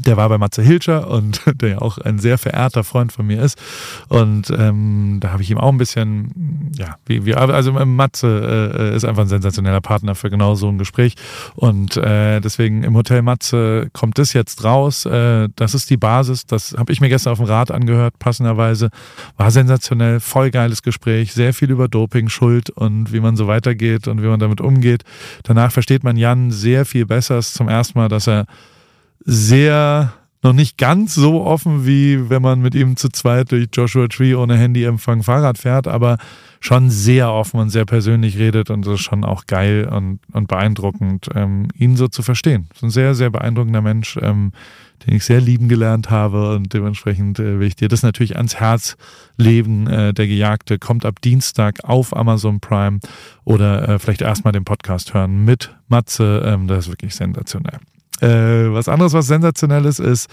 der 0.00 0.16
war 0.16 0.28
bei 0.28 0.38
Matze 0.38 0.62
Hilscher 0.62 1.08
und 1.08 1.42
der 1.60 1.68
ja 1.68 1.78
auch 1.78 1.98
ein 1.98 2.18
sehr 2.18 2.36
verehrter 2.36 2.82
Freund 2.82 3.12
von 3.12 3.26
mir 3.26 3.40
ist. 3.40 3.60
Und 4.08 4.50
ähm, 4.50 5.18
da 5.20 5.30
habe 5.30 5.42
ich 5.42 5.50
ihm 5.50 5.58
auch 5.58 5.70
ein 5.70 5.78
bisschen, 5.78 6.72
ja, 6.76 6.96
wie, 7.06 7.24
wie 7.24 7.34
also 7.34 7.72
Matze 7.72 8.72
äh, 8.76 8.96
ist 8.96 9.04
einfach 9.04 9.22
ein 9.22 9.28
sensationeller 9.28 9.80
Partner 9.80 10.14
für 10.14 10.30
genau 10.30 10.56
so 10.56 10.68
ein 10.68 10.78
Gespräch. 10.78 11.14
Und 11.54 11.96
äh, 11.96 12.40
deswegen 12.40 12.82
im 12.82 12.96
Hotel 12.96 13.22
Matze 13.22 13.88
kommt 13.92 14.18
das 14.18 14.32
jetzt 14.32 14.64
raus. 14.64 15.06
Äh, 15.06 15.48
das 15.54 15.74
ist 15.74 15.90
die 15.90 15.96
Basis. 15.96 16.46
Das 16.46 16.74
habe 16.76 16.92
ich 16.92 17.00
mir 17.00 17.08
gestern 17.08 17.32
auf 17.32 17.38
dem 17.38 17.46
Rad 17.46 17.70
angehört, 17.70 18.18
passenderweise. 18.18 18.90
War 19.36 19.52
sensationell, 19.52 20.18
voll 20.18 20.50
geiles 20.50 20.82
Gespräch, 20.82 21.32
sehr 21.32 21.54
viel 21.54 21.70
über 21.70 21.86
Doping, 21.86 22.28
Schuld 22.28 22.70
und 22.70 23.12
wie 23.12 23.20
man 23.20 23.36
so 23.36 23.46
weitergeht 23.46 24.08
und 24.08 24.22
wie 24.22 24.26
man 24.26 24.40
damit 24.40 24.60
umgeht. 24.60 25.04
Danach 25.44 25.70
versteht 25.70 26.02
man 26.02 26.16
Jan 26.16 26.50
sehr 26.50 26.84
viel 26.84 27.06
besser. 27.06 27.38
Es 27.38 27.48
ist 27.48 27.54
zum 27.54 27.68
ersten 27.68 27.98
Mal, 27.98 28.08
dass 28.08 28.26
er 28.26 28.46
sehr 29.20 30.12
noch 30.44 30.52
nicht 30.52 30.76
ganz 30.76 31.14
so 31.14 31.42
offen, 31.42 31.86
wie 31.86 32.28
wenn 32.28 32.42
man 32.42 32.60
mit 32.60 32.74
ihm 32.74 32.96
zu 32.96 33.08
zweit 33.08 33.50
durch 33.50 33.68
Joshua 33.72 34.08
Tree 34.08 34.34
ohne 34.34 34.58
Handyempfang 34.58 35.22
Fahrrad 35.22 35.56
fährt, 35.56 35.88
aber 35.88 36.18
schon 36.60 36.90
sehr 36.90 37.32
offen 37.32 37.60
und 37.60 37.70
sehr 37.70 37.86
persönlich 37.86 38.38
redet 38.38 38.68
und 38.68 38.86
das 38.86 38.94
ist 38.94 39.00
schon 39.00 39.24
auch 39.24 39.46
geil 39.46 39.88
und, 39.90 40.20
und 40.32 40.46
beeindruckend, 40.46 41.30
ähm, 41.34 41.68
ihn 41.76 41.96
so 41.96 42.08
zu 42.08 42.22
verstehen. 42.22 42.66
Das 42.68 42.78
ist 42.78 42.82
ein 42.82 42.90
sehr, 42.90 43.14
sehr 43.14 43.30
beeindruckender 43.30 43.80
Mensch, 43.80 44.18
ähm, 44.20 44.52
den 45.06 45.14
ich 45.14 45.24
sehr 45.24 45.40
lieben 45.40 45.68
gelernt 45.68 46.10
habe 46.10 46.54
und 46.54 46.72
dementsprechend 46.74 47.38
äh, 47.38 47.58
will 47.58 47.66
ich 47.66 47.76
dir 47.76 47.88
das 47.88 48.02
natürlich 48.02 48.36
ans 48.36 48.56
Herz 48.56 48.98
leben. 49.38 49.86
Äh, 49.86 50.12
der 50.12 50.26
Gejagte 50.26 50.78
kommt 50.78 51.06
ab 51.06 51.22
Dienstag 51.22 51.84
auf 51.84 52.14
Amazon 52.14 52.60
Prime 52.60 53.00
oder 53.44 53.88
äh, 53.88 53.98
vielleicht 53.98 54.20
erstmal 54.20 54.52
den 54.52 54.64
Podcast 54.64 55.14
hören 55.14 55.44
mit 55.44 55.74
Matze. 55.88 56.42
Ähm, 56.44 56.66
das 56.68 56.84
ist 56.84 56.90
wirklich 56.90 57.14
sensationell. 57.14 57.78
Äh, 58.20 58.72
was 58.72 58.88
anderes, 58.88 59.12
was 59.12 59.26
sensationell 59.26 59.84
ist, 59.84 59.98
ist, 59.98 60.28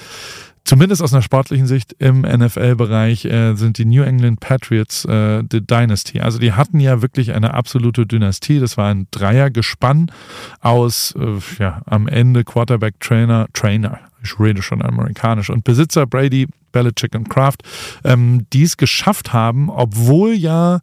zumindest 0.64 1.02
aus 1.02 1.14
einer 1.14 1.22
sportlichen 1.22 1.68
Sicht 1.68 1.96
im 2.00 2.22
NFL-Bereich 2.22 3.26
äh, 3.26 3.56
sind 3.56 3.78
die 3.78 3.86
New 3.86 4.04
England 4.04 4.40
Patriots 4.40 5.06
äh, 5.06 5.44
die 5.44 5.66
Dynasty. 5.66 6.20
Also 6.20 6.40
die 6.40 6.54
hatten 6.54 6.80
ja 6.80 7.02
wirklich 7.02 7.34
eine 7.34 7.54
absolute 7.54 8.06
Dynastie. 8.06 8.60
Das 8.60 8.78
war 8.78 8.92
ein 8.92 9.08
Dreiergespann 9.12 10.12
aus 10.60 11.16
äh, 11.18 11.40
ja, 11.62 11.82
am 11.86 12.08
Ende 12.08 12.44
Quarterback-Trainer, 12.44 13.48
Trainer, 13.54 14.00
ich 14.24 14.40
rede 14.40 14.62
schon 14.62 14.82
amerikanisch, 14.82 15.50
und 15.50 15.64
Besitzer 15.64 16.06
Brady, 16.06 16.48
Belichick 16.72 17.16
und 17.16 17.30
Kraft, 17.30 17.64
ähm, 18.04 18.46
die 18.54 18.64
es 18.64 18.78
geschafft 18.78 19.34
haben, 19.34 19.70
obwohl 19.70 20.34
ja 20.34 20.80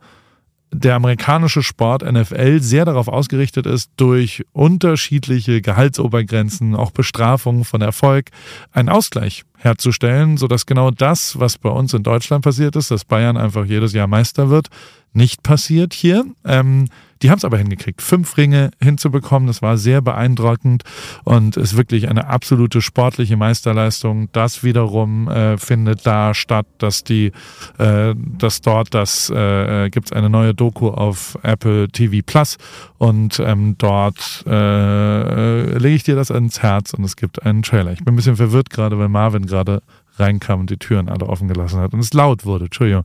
der 0.70 0.94
amerikanische 0.94 1.62
Sport 1.62 2.02
NFL 2.02 2.60
sehr 2.60 2.84
darauf 2.84 3.08
ausgerichtet 3.08 3.66
ist, 3.66 3.90
durch 3.96 4.44
unterschiedliche 4.52 5.62
Gehaltsobergrenzen, 5.62 6.76
auch 6.76 6.90
Bestrafungen 6.90 7.64
von 7.64 7.80
Erfolg, 7.80 8.30
einen 8.72 8.88
Ausgleich 8.88 9.44
herzustellen, 9.56 10.36
sodass 10.36 10.66
genau 10.66 10.90
das, 10.90 11.38
was 11.38 11.58
bei 11.58 11.70
uns 11.70 11.94
in 11.94 12.02
Deutschland 12.02 12.44
passiert 12.44 12.76
ist, 12.76 12.90
dass 12.90 13.04
Bayern 13.04 13.36
einfach 13.36 13.64
jedes 13.64 13.92
Jahr 13.92 14.06
Meister 14.06 14.50
wird, 14.50 14.68
nicht 15.12 15.42
passiert 15.42 15.94
hier. 15.94 16.24
Ähm, 16.44 16.86
die 17.22 17.30
haben 17.30 17.38
es 17.38 17.44
aber 17.44 17.58
hingekriegt, 17.58 18.00
fünf 18.00 18.36
Ringe 18.36 18.70
hinzubekommen. 18.80 19.48
Das 19.48 19.60
war 19.60 19.76
sehr 19.76 20.00
beeindruckend 20.00 20.84
und 21.24 21.56
ist 21.56 21.76
wirklich 21.76 22.08
eine 22.08 22.28
absolute 22.28 22.80
sportliche 22.80 23.36
Meisterleistung. 23.36 24.28
Das 24.32 24.62
wiederum 24.62 25.28
äh, 25.28 25.58
findet 25.58 26.06
da 26.06 26.32
statt, 26.34 26.66
dass 26.78 27.02
die, 27.02 27.32
äh, 27.78 28.14
dass 28.16 28.60
dort 28.60 28.94
das 28.94 29.32
äh, 29.34 29.86
äh 29.86 29.90
gibt 29.90 30.06
es 30.06 30.12
eine 30.12 30.30
neue 30.30 30.54
Doku 30.54 30.88
auf 30.88 31.36
Apple 31.42 31.88
TV 31.88 32.24
Plus 32.24 32.56
und 32.98 33.40
ähm, 33.40 33.76
dort 33.78 34.44
äh, 34.46 35.78
lege 35.78 35.96
ich 35.96 36.04
dir 36.04 36.14
das 36.14 36.30
ans 36.30 36.62
Herz 36.62 36.94
und 36.94 37.04
es 37.04 37.16
gibt 37.16 37.44
einen 37.44 37.62
Trailer. 37.62 37.92
Ich 37.92 38.04
bin 38.04 38.14
ein 38.14 38.16
bisschen 38.16 38.36
verwirrt 38.36 38.70
gerade, 38.70 38.98
weil 38.98 39.08
Marvin 39.08 39.46
gerade 39.46 39.82
reinkam 40.18 40.60
und 40.60 40.70
die 40.70 40.76
Türen 40.76 41.08
alle 41.08 41.26
offen 41.26 41.48
gelassen 41.48 41.80
hat 41.80 41.92
und 41.94 42.00
es 42.00 42.12
laut 42.12 42.44
wurde. 42.44 42.66
Entschuldigung. 42.66 43.04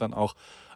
dann 0.00 0.14
auch 0.14 0.34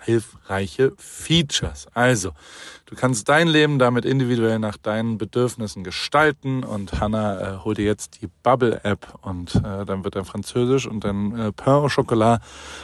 hilfreiche 0.00 0.92
Features. 0.96 1.88
Also, 1.94 2.32
du 2.86 2.94
kannst 2.94 3.28
dein 3.28 3.48
Leben 3.48 3.78
damit 3.78 4.04
individuell 4.04 4.58
nach 4.58 4.76
deinen 4.76 5.18
Bedürfnissen 5.18 5.84
gestalten 5.84 6.64
und 6.64 7.00
Hannah 7.00 7.40
äh, 7.40 7.58
hol 7.64 7.74
dir 7.74 7.84
jetzt 7.84 8.22
die 8.22 8.28
Bubble 8.42 8.80
App 8.84 9.14
und 9.22 9.54
äh, 9.56 9.84
dann 9.84 10.04
wird 10.04 10.16
er 10.16 10.24
Französisch 10.24 10.86
und 10.86 11.04
dann 11.04 11.38
äh, 11.38 11.52
Pain 11.52 11.74
au 11.74 11.88
Chocolat 11.88 12.42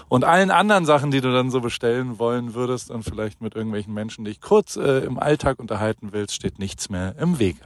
und 0.08 0.24
allen 0.24 0.50
anderen 0.50 0.86
Sachen, 0.86 1.10
die 1.10 1.20
du 1.20 1.32
dann 1.32 1.50
so 1.50 1.60
bestellen 1.60 2.18
wollen 2.18 2.54
würdest 2.54 2.90
und 2.90 3.02
vielleicht 3.02 3.40
mit 3.40 3.54
irgendwelchen 3.54 3.94
Menschen 3.94 4.24
dich 4.24 4.40
kurz 4.40 4.76
äh, 4.76 5.00
im 5.00 5.18
Alltag 5.18 5.58
unterhalten 5.60 6.08
willst, 6.12 6.34
steht 6.34 6.58
nichts 6.58 6.90
mehr 6.90 7.14
im 7.18 7.38
Wege. 7.38 7.60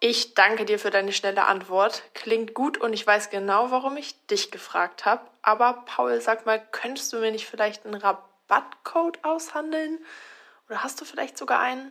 Ich 0.00 0.34
danke 0.34 0.64
dir 0.64 0.78
für 0.78 0.90
deine 0.90 1.12
schnelle 1.12 1.46
Antwort. 1.46 2.04
Klingt 2.14 2.54
gut 2.54 2.78
und 2.78 2.92
ich 2.92 3.04
weiß 3.04 3.30
genau, 3.30 3.72
warum 3.72 3.96
ich 3.96 4.26
dich 4.28 4.52
gefragt 4.52 5.04
habe. 5.04 5.28
Aber 5.42 5.84
Paul, 5.86 6.20
sag 6.20 6.46
mal, 6.46 6.64
könntest 6.70 7.12
du 7.12 7.18
mir 7.18 7.32
nicht 7.32 7.46
vielleicht 7.46 7.84
einen 7.84 7.96
Rabattcode 7.96 9.24
aushandeln? 9.24 9.98
Oder 10.68 10.84
hast 10.84 11.00
du 11.00 11.04
vielleicht 11.04 11.36
sogar 11.36 11.58
einen? 11.58 11.90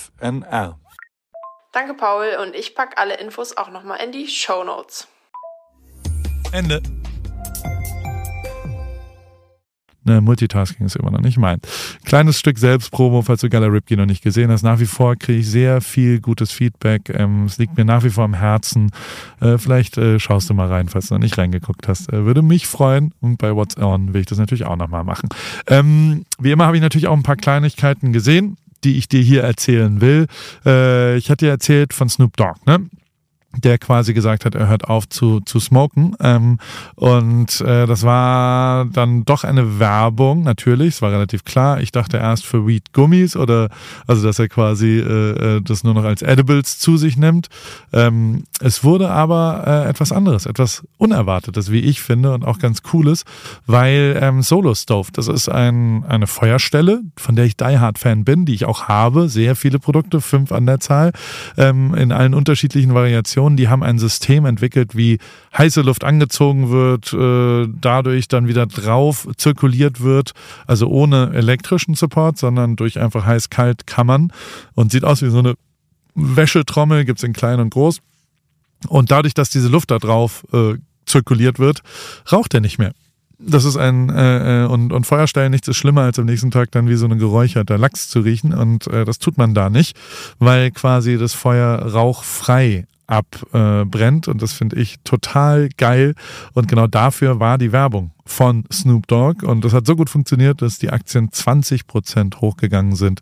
Danke 1.71 1.93
Paul 1.93 2.37
und 2.41 2.55
ich 2.55 2.75
packe 2.75 2.97
alle 2.97 3.15
Infos 3.15 3.55
auch 3.55 3.69
nochmal 3.69 4.03
in 4.03 4.11
die 4.11 4.27
Show 4.27 4.63
Notes. 4.63 5.07
Ende. 6.51 6.81
Ne, 10.03 10.19
Multitasking 10.19 10.87
ist 10.87 10.95
immer 10.95 11.11
noch 11.11 11.21
nicht 11.21 11.37
mein. 11.37 11.59
Kleines 12.05 12.39
Stück 12.39 12.57
Selbstpromo, 12.57 13.21
falls 13.21 13.41
du 13.41 13.49
Gala 13.49 13.67
Ripke 13.67 13.95
noch 13.95 14.07
nicht 14.07 14.23
gesehen 14.23 14.49
hast. 14.49 14.63
Nach 14.63 14.79
wie 14.79 14.87
vor 14.87 15.15
kriege 15.15 15.39
ich 15.39 15.47
sehr 15.47 15.79
viel 15.79 16.19
gutes 16.19 16.51
Feedback. 16.51 17.09
Ähm, 17.09 17.45
es 17.45 17.59
liegt 17.59 17.77
mir 17.77 17.85
nach 17.85 18.03
wie 18.03 18.09
vor 18.09 18.23
am 18.23 18.33
Herzen. 18.33 18.91
Äh, 19.41 19.59
vielleicht 19.59 19.99
äh, 19.99 20.19
schaust 20.19 20.49
du 20.49 20.55
mal 20.55 20.67
rein, 20.67 20.89
falls 20.89 21.07
du 21.07 21.13
noch 21.13 21.21
nicht 21.21 21.37
reingeguckt 21.37 21.87
hast. 21.87 22.11
Äh, 22.11 22.25
würde 22.25 22.41
mich 22.41 22.65
freuen. 22.65 23.13
Und 23.21 23.37
bei 23.37 23.55
What's 23.55 23.77
On 23.77 24.13
will 24.15 24.21
ich 24.21 24.27
das 24.27 24.39
natürlich 24.39 24.65
auch 24.65 24.75
nochmal 24.75 25.03
machen. 25.03 25.29
Ähm, 25.67 26.25
wie 26.39 26.51
immer 26.51 26.65
habe 26.65 26.77
ich 26.77 26.81
natürlich 26.81 27.07
auch 27.07 27.15
ein 27.15 27.23
paar 27.23 27.35
Kleinigkeiten 27.35 28.11
gesehen, 28.11 28.57
die 28.83 28.97
ich 28.97 29.07
dir 29.07 29.21
hier 29.21 29.43
erzählen 29.43 30.01
will. 30.01 30.27
Äh, 30.65 31.17
ich 31.17 31.29
hatte 31.29 31.45
dir 31.45 31.51
erzählt 31.51 31.93
von 31.93 32.09
Snoop 32.09 32.37
Dogg, 32.37 32.55
ne? 32.65 32.89
Der 33.57 33.77
quasi 33.77 34.13
gesagt 34.13 34.45
hat, 34.45 34.55
er 34.55 34.67
hört 34.67 34.85
auf 34.85 35.09
zu, 35.09 35.41
zu 35.41 35.59
smoken. 35.59 36.15
Ähm, 36.19 36.57
und 36.95 37.61
äh, 37.61 37.85
das 37.85 38.03
war 38.03 38.85
dann 38.85 39.25
doch 39.25 39.43
eine 39.43 39.79
Werbung, 39.79 40.43
natürlich, 40.43 40.95
es 40.95 41.01
war 41.01 41.11
relativ 41.11 41.43
klar. 41.43 41.81
Ich 41.81 41.91
dachte 41.91 42.17
erst 42.17 42.45
für 42.45 42.65
Weed 42.65 42.93
Gummis 42.93 43.35
oder 43.35 43.69
also 44.07 44.25
dass 44.25 44.39
er 44.39 44.47
quasi 44.47 44.99
äh, 44.99 45.57
äh, 45.57 45.61
das 45.61 45.83
nur 45.83 45.93
noch 45.93 46.03
als 46.03 46.21
Edibles 46.21 46.79
zu 46.79 46.97
sich 46.97 47.17
nimmt. 47.17 47.47
Ähm, 47.91 48.43
es 48.59 48.83
wurde 48.83 49.09
aber 49.09 49.63
äh, 49.65 49.89
etwas 49.89 50.11
anderes, 50.11 50.45
etwas 50.45 50.83
Unerwartetes, 50.97 51.71
wie 51.71 51.79
ich 51.79 52.01
finde, 52.01 52.33
und 52.33 52.45
auch 52.45 52.59
ganz 52.59 52.83
cooles, 52.83 53.25
weil 53.65 54.17
ähm, 54.21 54.41
Solo 54.41 54.73
Stove, 54.75 55.09
das 55.11 55.27
ist 55.27 55.49
ein, 55.49 56.05
eine 56.07 56.27
Feuerstelle, 56.27 57.01
von 57.17 57.35
der 57.35 57.45
ich 57.45 57.57
Die 57.57 57.79
Hard 57.79 57.99
Fan 57.99 58.23
bin, 58.23 58.45
die 58.45 58.53
ich 58.53 58.65
auch 58.65 58.87
habe, 58.87 59.27
sehr 59.29 59.55
viele 59.55 59.79
Produkte, 59.79 60.21
fünf 60.21 60.51
an 60.51 60.65
der 60.65 60.79
Zahl, 60.79 61.11
ähm, 61.57 61.93
in 61.95 62.11
allen 62.11 62.33
unterschiedlichen 62.33 62.93
Variationen 62.93 63.40
Organisationen, 63.41 63.57
die 63.57 63.67
haben 63.67 63.83
ein 63.83 63.99
System 63.99 64.45
entwickelt, 64.45 64.95
wie 64.95 65.19
heiße 65.57 65.81
Luft 65.81 66.03
angezogen 66.03 66.69
wird, 66.69 67.13
äh, 67.13 67.67
dadurch 67.81 68.27
dann 68.27 68.47
wieder 68.47 68.65
drauf 68.65 69.27
zirkuliert 69.37 70.01
wird, 70.01 70.31
also 70.67 70.87
ohne 70.87 71.31
elektrischen 71.33 71.95
Support, 71.95 72.37
sondern 72.37 72.75
durch 72.75 72.99
einfach 72.99 73.25
heiß-kalt 73.25 73.87
Kammern 73.87 74.31
und 74.75 74.91
sieht 74.91 75.03
aus 75.03 75.21
wie 75.21 75.29
so 75.29 75.39
eine 75.39 75.55
Wäschetrommel, 76.15 77.05
gibt 77.05 77.19
es 77.19 77.23
in 77.23 77.33
klein 77.33 77.59
und 77.59 77.71
groß. 77.71 77.99
Und 78.87 79.11
dadurch, 79.11 79.33
dass 79.33 79.49
diese 79.49 79.69
Luft 79.69 79.91
da 79.91 79.99
drauf 79.99 80.43
äh, 80.53 80.75
zirkuliert 81.05 81.59
wird, 81.59 81.81
raucht 82.31 82.53
er 82.53 82.61
nicht 82.61 82.79
mehr. 82.79 82.93
Das 83.43 83.65
ist 83.65 83.77
ein 83.77 84.09
äh, 84.09 84.63
äh, 84.63 84.67
und, 84.67 84.93
und 84.93 85.05
Feuerstellen 85.05 85.51
nichts 85.51 85.67
ist 85.67 85.77
schlimmer, 85.77 86.01
als 86.01 86.19
am 86.19 86.25
nächsten 86.25 86.51
Tag 86.51 86.71
dann 86.71 86.87
wie 86.87 86.95
so 86.95 87.07
ein 87.07 87.17
geräucherter 87.17 87.77
Lachs 87.77 88.07
zu 88.07 88.19
riechen. 88.19 88.53
Und 88.53 88.85
äh, 88.87 89.03
das 89.03 89.17
tut 89.17 89.37
man 89.37 89.55
da 89.55 89.69
nicht, 89.69 89.97
weil 90.37 90.69
quasi 90.69 91.17
das 91.17 91.33
Feuer 91.33 91.79
rauchfrei 91.79 92.85
abbrennt. 93.11 94.27
und 94.27 94.41
das 94.41 94.53
finde 94.53 94.77
ich 94.77 94.99
total 95.03 95.69
geil. 95.77 96.15
Und 96.53 96.67
genau 96.67 96.87
dafür 96.87 97.39
war 97.39 97.57
die 97.57 97.71
Werbung 97.71 98.11
von 98.25 98.63
Snoop 98.71 99.07
Dogg. 99.07 99.45
Und 99.45 99.65
das 99.65 99.73
hat 99.73 99.85
so 99.85 99.95
gut 99.95 100.09
funktioniert, 100.09 100.61
dass 100.61 100.79
die 100.79 100.89
Aktien 100.89 101.31
20 101.31 101.87
Prozent 101.87 102.39
hochgegangen 102.39 102.95
sind. 102.95 103.19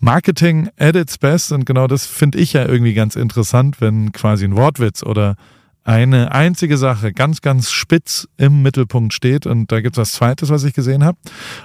Marketing 0.00 0.68
at 0.78 0.94
its 0.94 1.16
best. 1.16 1.52
Und 1.52 1.64
genau 1.64 1.86
das 1.86 2.06
finde 2.06 2.38
ich 2.38 2.52
ja 2.52 2.66
irgendwie 2.66 2.94
ganz 2.94 3.16
interessant, 3.16 3.80
wenn 3.80 4.12
quasi 4.12 4.44
ein 4.44 4.56
Wortwitz 4.56 5.02
oder 5.02 5.36
eine 5.84 6.32
einzige 6.32 6.78
Sache 6.78 7.12
ganz, 7.12 7.42
ganz 7.42 7.70
spitz 7.70 8.26
im 8.38 8.62
Mittelpunkt 8.62 9.12
steht. 9.12 9.46
Und 9.46 9.70
da 9.70 9.80
gibt 9.80 9.96
es 9.96 10.00
was 10.00 10.12
Zweites, 10.12 10.48
was 10.48 10.64
ich 10.64 10.72
gesehen 10.72 11.04
habe. 11.04 11.18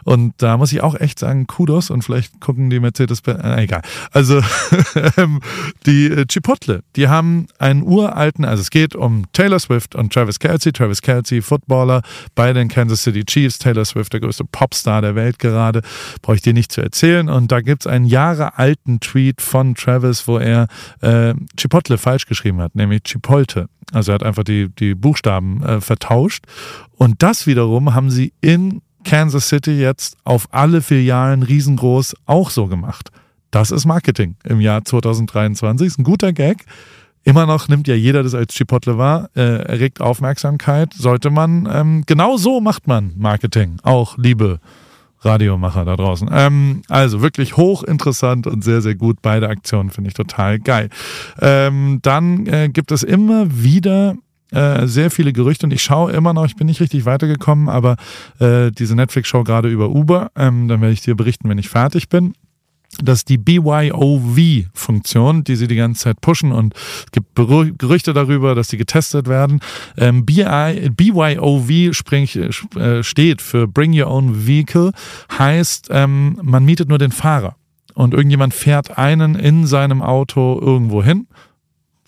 Und 0.03 0.33
da 0.37 0.57
muss 0.57 0.73
ich 0.73 0.81
auch 0.81 0.95
echt 0.95 1.19
sagen, 1.19 1.47
Kudos 1.47 1.89
und 1.89 2.03
vielleicht 2.03 2.39
gucken 2.41 2.69
die 2.69 2.81
Mercedes, 2.81 3.21
äh, 3.27 3.63
egal. 3.63 3.81
Also 4.11 4.41
ähm, 5.17 5.39
die 5.85 6.07
äh, 6.07 6.25
Chipotle, 6.25 6.83
die 6.97 7.07
haben 7.07 7.47
einen 7.57 7.81
uralten, 7.83 8.43
also 8.43 8.61
es 8.61 8.69
geht 8.69 8.93
um 8.93 9.23
Taylor 9.31 9.59
Swift 9.59 9.95
und 9.95 10.11
Travis 10.11 10.39
Kelsey. 10.39 10.73
Travis 10.73 11.01
Kelsey, 11.01 11.41
Footballer 11.41 12.01
bei 12.35 12.51
den 12.51 12.67
Kansas 12.67 13.03
City 13.03 13.23
Chiefs. 13.23 13.57
Taylor 13.57 13.85
Swift, 13.85 14.11
der 14.11 14.19
größte 14.19 14.43
Popstar 14.43 15.01
der 15.01 15.15
Welt 15.15 15.39
gerade. 15.39 15.81
Brauche 16.21 16.35
ich 16.35 16.41
dir 16.41 16.53
nicht 16.53 16.73
zu 16.73 16.81
erzählen. 16.81 17.29
Und 17.29 17.53
da 17.53 17.61
gibt 17.61 17.83
es 17.83 17.87
einen 17.87 18.05
Jahre 18.05 18.57
alten 18.57 18.99
Tweet 18.99 19.41
von 19.41 19.75
Travis, 19.75 20.27
wo 20.27 20.37
er 20.37 20.67
äh, 21.01 21.33
Chipotle 21.57 21.97
falsch 21.97 22.25
geschrieben 22.25 22.59
hat, 22.59 22.75
nämlich 22.75 23.03
Chipolte. 23.03 23.69
Also 23.91 24.11
er 24.11 24.15
hat 24.15 24.23
einfach 24.23 24.43
die, 24.43 24.69
die 24.69 24.95
Buchstaben 24.95 25.63
äh, 25.63 25.81
vertauscht. 25.81 26.45
Und 26.91 27.23
das 27.23 27.47
wiederum 27.47 27.93
haben 27.93 28.09
sie 28.09 28.33
in 28.41 28.81
Kansas 29.03 29.49
City 29.49 29.71
jetzt 29.71 30.17
auf 30.23 30.47
alle 30.51 30.81
Filialen 30.81 31.43
riesengroß 31.43 32.15
auch 32.25 32.49
so 32.49 32.67
gemacht. 32.67 33.09
Das 33.51 33.71
ist 33.71 33.85
Marketing 33.85 34.35
im 34.43 34.59
Jahr 34.61 34.83
2023. 34.83 35.87
Ist 35.87 35.99
ein 35.99 36.03
guter 36.03 36.33
Gag. 36.33 36.65
Immer 37.23 37.45
noch 37.45 37.67
nimmt 37.67 37.87
ja 37.87 37.95
jeder 37.95 38.23
das 38.23 38.33
als 38.33 38.53
Chipotle 38.53 38.97
wahr, 38.97 39.29
äh, 39.35 39.41
erregt 39.41 40.01
Aufmerksamkeit. 40.01 40.93
Sollte 40.93 41.29
man, 41.29 41.67
ähm, 41.71 42.03
genau 42.05 42.37
so 42.37 42.61
macht 42.61 42.87
man 42.87 43.13
Marketing. 43.17 43.77
Auch, 43.83 44.17
liebe 44.17 44.59
Radiomacher 45.21 45.85
da 45.85 45.95
draußen. 45.95 46.29
Ähm, 46.31 46.81
also 46.87 47.21
wirklich 47.21 47.57
hochinteressant 47.57 48.47
und 48.47 48.63
sehr, 48.63 48.81
sehr 48.81 48.95
gut. 48.95 49.17
Beide 49.21 49.49
Aktionen 49.49 49.89
finde 49.89 50.09
ich 50.09 50.13
total 50.13 50.59
geil. 50.59 50.89
Ähm, 51.41 51.99
dann 52.01 52.47
äh, 52.47 52.69
gibt 52.69 52.91
es 52.91 53.03
immer 53.03 53.47
wieder 53.49 54.15
äh, 54.51 54.87
sehr 54.87 55.11
viele 55.11 55.33
Gerüchte 55.33 55.65
und 55.65 55.71
ich 55.71 55.83
schaue 55.83 56.11
immer 56.11 56.33
noch, 56.33 56.45
ich 56.45 56.55
bin 56.55 56.67
nicht 56.67 56.81
richtig 56.81 57.05
weitergekommen, 57.05 57.69
aber 57.69 57.97
äh, 58.39 58.71
diese 58.71 58.95
Netflix-Show 58.95 59.43
gerade 59.43 59.69
über 59.69 59.89
Uber, 59.89 60.31
ähm, 60.35 60.67
dann 60.67 60.81
werde 60.81 60.93
ich 60.93 61.01
dir 61.01 61.15
berichten, 61.15 61.49
wenn 61.49 61.59
ich 61.59 61.69
fertig 61.69 62.09
bin 62.09 62.33
dass 63.03 63.25
die 63.25 63.37
BYOV-Funktion, 63.37 65.43
die 65.43 65.55
sie 65.55 65.67
die 65.67 65.75
ganze 65.75 66.03
Zeit 66.03 66.21
pushen 66.21 66.51
und 66.51 66.73
es 66.73 67.11
gibt 67.11 67.35
Gerüchte 67.35 68.13
darüber, 68.13 68.55
dass 68.55 68.69
die 68.69 68.77
getestet 68.77 69.27
werden. 69.27 69.59
Ähm, 69.97 70.25
BYOV 70.25 71.93
spring, 71.93 72.27
äh, 72.75 73.03
steht 73.03 73.41
für 73.41 73.67
Bring 73.67 73.99
Your 73.99 74.07
Own 74.07 74.47
Vehicle, 74.47 74.91
heißt, 75.37 75.89
ähm, 75.91 76.39
man 76.41 76.65
mietet 76.65 76.89
nur 76.89 76.97
den 76.97 77.11
Fahrer 77.11 77.55
und 77.93 78.13
irgendjemand 78.13 78.53
fährt 78.53 78.97
einen 78.97 79.35
in 79.35 79.67
seinem 79.67 80.01
Auto 80.01 80.59
irgendwo 80.61 81.03
hin 81.03 81.27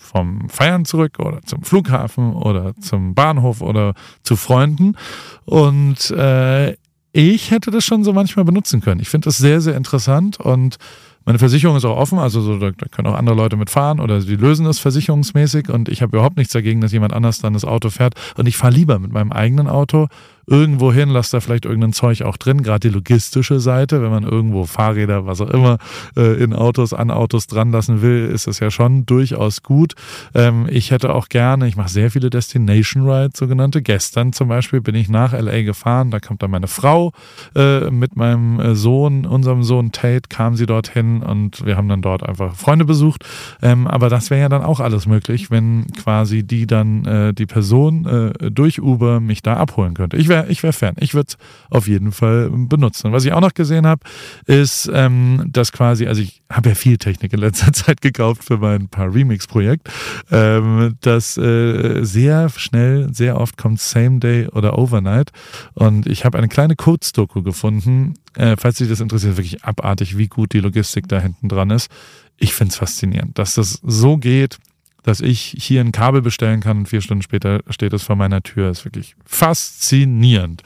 vom 0.02 0.48
Feiern 0.48 0.84
zurück 0.84 1.18
oder 1.20 1.40
zum 1.42 1.62
Flughafen 1.62 2.34
oder 2.34 2.74
zum 2.80 3.14
Bahnhof 3.14 3.62
oder 3.62 3.94
zu 4.22 4.36
Freunden. 4.36 4.96
Und 5.44 6.10
äh, 6.10 6.76
ich 7.12 7.50
hätte 7.50 7.70
das 7.70 7.84
schon 7.84 8.04
so 8.04 8.12
manchmal 8.12 8.44
benutzen 8.44 8.80
können. 8.80 9.00
Ich 9.00 9.08
finde 9.08 9.26
das 9.26 9.36
sehr, 9.36 9.60
sehr 9.60 9.76
interessant 9.76 10.40
und 10.40 10.78
meine 11.24 11.38
Versicherung 11.38 11.76
ist 11.76 11.84
auch 11.84 11.96
offen, 11.96 12.18
also 12.18 12.40
so, 12.40 12.58
da, 12.58 12.72
können 12.90 13.06
auch 13.06 13.14
andere 13.14 13.36
Leute 13.36 13.56
mitfahren 13.56 14.00
oder 14.00 14.20
sie 14.20 14.34
lösen 14.34 14.64
das 14.64 14.80
versicherungsmäßig. 14.80 15.68
Und 15.68 15.88
ich 15.88 16.02
habe 16.02 16.16
überhaupt 16.16 16.36
nichts 16.36 16.52
dagegen, 16.52 16.80
dass 16.80 16.90
jemand 16.90 17.12
anders 17.12 17.38
dann 17.38 17.52
das 17.52 17.64
Auto 17.64 17.90
fährt. 17.90 18.14
Und 18.36 18.46
ich 18.46 18.56
fahre 18.56 18.72
lieber 18.72 18.98
mit 18.98 19.12
meinem 19.12 19.30
eigenen 19.30 19.68
Auto 19.68 20.08
irgendwo 20.46 20.92
hin, 20.92 21.08
lasst 21.08 21.32
da 21.34 21.40
vielleicht 21.40 21.64
irgendein 21.64 21.92
Zeug 21.92 22.22
auch 22.22 22.36
drin, 22.36 22.62
gerade 22.62 22.88
die 22.88 22.94
logistische 22.94 23.60
Seite, 23.60 24.02
wenn 24.02 24.10
man 24.10 24.24
irgendwo 24.24 24.64
Fahrräder, 24.64 25.26
was 25.26 25.40
auch 25.40 25.50
immer, 25.50 25.78
äh, 26.16 26.42
in 26.42 26.52
Autos, 26.52 26.92
an 26.92 27.10
Autos 27.10 27.46
dran 27.46 27.70
lassen 27.72 28.02
will, 28.02 28.26
ist 28.26 28.46
es 28.46 28.58
ja 28.60 28.70
schon 28.70 29.06
durchaus 29.06 29.62
gut. 29.62 29.94
Ähm, 30.34 30.66
ich 30.70 30.90
hätte 30.90 31.14
auch 31.14 31.28
gerne, 31.28 31.68
ich 31.68 31.76
mache 31.76 31.90
sehr 31.90 32.10
viele 32.10 32.30
Destination 32.30 33.08
Rides, 33.08 33.38
sogenannte. 33.38 33.82
Gestern 33.82 34.32
zum 34.32 34.48
Beispiel 34.48 34.80
bin 34.80 34.94
ich 34.94 35.08
nach 35.08 35.32
LA 35.32 35.62
gefahren, 35.62 36.10
da 36.10 36.20
kommt 36.20 36.42
dann 36.42 36.50
meine 36.50 36.68
Frau 36.68 37.12
äh, 37.54 37.90
mit 37.90 38.16
meinem 38.16 38.60
äh, 38.60 38.74
Sohn, 38.74 39.26
unserem 39.26 39.62
Sohn 39.62 39.92
Tate, 39.92 40.28
kam 40.28 40.56
sie 40.56 40.66
dorthin 40.66 41.22
und 41.22 41.64
wir 41.64 41.76
haben 41.76 41.88
dann 41.88 42.02
dort 42.02 42.22
einfach 42.22 42.54
Freunde 42.54 42.84
besucht. 42.84 43.24
Ähm, 43.62 43.86
aber 43.86 44.08
das 44.08 44.30
wäre 44.30 44.40
ja 44.40 44.48
dann 44.48 44.62
auch 44.62 44.80
alles 44.80 45.06
möglich, 45.06 45.50
wenn 45.50 45.86
quasi 45.92 46.42
die 46.42 46.66
dann 46.66 47.04
äh, 47.04 47.34
die 47.34 47.46
Person 47.46 48.06
äh, 48.06 48.50
durch 48.50 48.80
Uber 48.80 49.20
mich 49.20 49.42
da 49.42 49.54
abholen 49.54 49.94
könnte. 49.94 50.16
Ich 50.16 50.28
wäre 50.32 50.48
ich 50.48 50.62
wär 50.62 50.72
Fan. 50.72 50.94
Ich 50.98 51.14
würde 51.14 51.28
es 51.28 51.36
auf 51.70 51.86
jeden 51.86 52.12
Fall 52.12 52.50
benutzen. 52.50 53.12
was 53.12 53.24
ich 53.24 53.32
auch 53.32 53.40
noch 53.40 53.54
gesehen 53.54 53.86
habe, 53.86 54.02
ist, 54.46 54.90
ähm, 54.92 55.44
dass 55.46 55.72
quasi, 55.72 56.06
also 56.06 56.22
ich 56.22 56.42
habe 56.50 56.70
ja 56.70 56.74
viel 56.74 56.96
Technik 56.96 57.32
in 57.32 57.40
letzter 57.40 57.72
Zeit 57.72 58.00
gekauft 58.00 58.44
für 58.44 58.58
mein 58.58 58.88
paar 58.88 59.14
Remix-Projekt, 59.14 59.88
ähm, 60.30 60.96
dass 61.00 61.36
äh, 61.36 62.02
sehr 62.02 62.48
schnell, 62.48 63.12
sehr 63.12 63.38
oft 63.38 63.56
kommt 63.56 63.80
Same 63.80 64.18
Day 64.18 64.48
oder 64.48 64.78
Overnight. 64.78 65.30
Und 65.74 66.06
ich 66.06 66.24
habe 66.24 66.38
eine 66.38 66.48
kleine 66.48 66.76
Codes-Doku 66.76 67.42
gefunden, 67.42 68.14
äh, 68.36 68.56
falls 68.58 68.78
dich 68.78 68.88
das 68.88 69.00
interessiert, 69.00 69.36
wirklich 69.36 69.64
abartig, 69.64 70.16
wie 70.16 70.28
gut 70.28 70.54
die 70.54 70.60
Logistik 70.60 71.08
da 71.08 71.20
hinten 71.20 71.48
dran 71.48 71.70
ist. 71.70 71.90
Ich 72.38 72.54
finde 72.54 72.72
es 72.72 72.76
faszinierend, 72.76 73.38
dass 73.38 73.54
das 73.54 73.80
so 73.82 74.16
geht 74.16 74.58
dass 75.02 75.20
ich 75.20 75.56
hier 75.58 75.80
ein 75.80 75.92
Kabel 75.92 76.22
bestellen 76.22 76.60
kann 76.60 76.78
und 76.78 76.88
vier 76.88 77.00
Stunden 77.00 77.22
später 77.22 77.60
steht 77.70 77.92
es 77.92 78.02
vor 78.02 78.16
meiner 78.16 78.42
Tür. 78.42 78.70
ist 78.70 78.84
wirklich 78.84 79.16
faszinierend. 79.24 80.62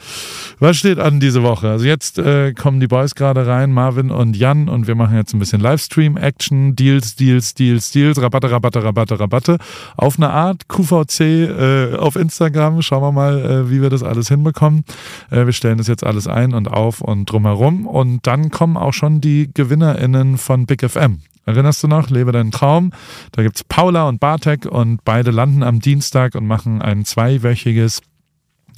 Was 0.59 0.77
steht 0.77 0.99
an 0.99 1.19
diese 1.19 1.43
Woche? 1.43 1.69
Also 1.69 1.85
jetzt 1.85 2.19
äh, 2.19 2.53
kommen 2.53 2.79
die 2.79 2.87
Boys 2.87 3.15
gerade 3.15 3.47
rein, 3.47 3.71
Marvin 3.71 4.11
und 4.11 4.35
Jan, 4.35 4.69
und 4.69 4.87
wir 4.87 4.95
machen 4.95 5.15
jetzt 5.15 5.33
ein 5.33 5.39
bisschen 5.39 5.61
Livestream-Action, 5.61 6.75
Deals, 6.75 7.15
Deals, 7.15 7.53
Deals, 7.53 7.91
Deals, 7.91 8.21
Rabatte, 8.21 8.51
Rabatte, 8.51 8.83
Rabatte, 8.83 9.19
Rabatte. 9.19 9.57
Auf 9.95 10.17
eine 10.17 10.29
Art 10.29 10.67
QVC 10.67 11.19
äh, 11.21 11.95
auf 11.95 12.15
Instagram. 12.15 12.81
Schauen 12.81 13.01
wir 13.01 13.11
mal, 13.11 13.39
äh, 13.39 13.71
wie 13.71 13.81
wir 13.81 13.89
das 13.89 14.03
alles 14.03 14.27
hinbekommen. 14.27 14.83
Äh, 15.31 15.45
wir 15.45 15.53
stellen 15.53 15.77
das 15.77 15.87
jetzt 15.87 16.03
alles 16.03 16.27
ein 16.27 16.53
und 16.53 16.67
auf 16.67 17.01
und 17.01 17.25
drumherum. 17.25 17.85
Und 17.87 18.27
dann 18.27 18.51
kommen 18.51 18.77
auch 18.77 18.93
schon 18.93 19.21
die 19.21 19.49
GewinnerInnen 19.53 20.37
von 20.37 20.65
Big 20.65 20.87
FM. 20.87 21.21
Erinnerst 21.47 21.81
du 21.81 21.87
noch? 21.87 22.09
Lebe 22.09 22.33
deinen 22.33 22.51
Traum. 22.51 22.91
Da 23.31 23.41
gibt 23.41 23.55
es 23.55 23.63
Paula 23.63 24.09
und 24.09 24.19
Bartek 24.19 24.65
und 24.65 25.03
beide 25.05 25.31
landen 25.31 25.63
am 25.63 25.79
Dienstag 25.79 26.35
und 26.35 26.45
machen 26.45 26.81
ein 26.81 27.05
zweiwöchiges, 27.05 28.01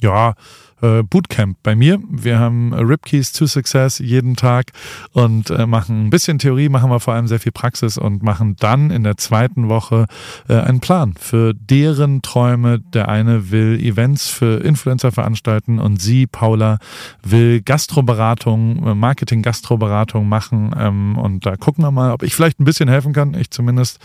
ja, 0.00 0.34
äh, 0.82 1.02
Bootcamp 1.02 1.58
bei 1.62 1.76
mir. 1.76 2.00
Wir 2.10 2.38
haben 2.38 2.72
Ripkeys 2.72 3.32
to 3.32 3.46
Success 3.46 3.98
jeden 3.98 4.36
Tag 4.36 4.72
und 5.12 5.50
äh, 5.50 5.66
machen 5.66 6.06
ein 6.06 6.10
bisschen 6.10 6.38
Theorie, 6.38 6.68
machen 6.68 6.90
wir 6.90 7.00
vor 7.00 7.14
allem 7.14 7.26
sehr 7.26 7.40
viel 7.40 7.52
Praxis 7.52 7.98
und 7.98 8.22
machen 8.22 8.56
dann 8.58 8.90
in 8.90 9.04
der 9.04 9.16
zweiten 9.16 9.68
Woche 9.68 10.06
äh, 10.48 10.54
einen 10.54 10.80
Plan 10.80 11.14
für 11.18 11.54
deren 11.54 12.22
Träume. 12.22 12.80
Der 12.80 13.08
eine 13.08 13.50
will 13.50 13.78
Events 13.80 14.28
für 14.28 14.62
Influencer 14.64 15.12
veranstalten 15.12 15.78
und 15.78 16.00
sie, 16.00 16.26
Paula, 16.26 16.78
will 17.22 17.60
Gastroberatung, 17.60 18.98
Marketing-Gastroberatung 18.98 20.28
machen. 20.28 20.74
Ähm, 20.78 21.18
und 21.18 21.46
da 21.46 21.56
gucken 21.56 21.84
wir 21.84 21.90
mal, 21.90 22.12
ob 22.12 22.22
ich 22.22 22.34
vielleicht 22.34 22.60
ein 22.60 22.64
bisschen 22.64 22.88
helfen 22.88 23.12
kann. 23.12 23.34
Ich 23.34 23.50
zumindest 23.50 23.98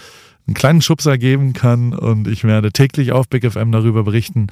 einen 0.47 0.53
kleinen 0.53 0.81
Schubser 0.81 1.17
geben 1.17 1.53
kann. 1.53 1.93
Und 1.93 2.27
ich 2.27 2.43
werde 2.43 2.71
täglich 2.71 3.12
auf 3.12 3.27
Big 3.27 3.49
FM 3.49 3.71
darüber 3.71 4.03
berichten, 4.03 4.47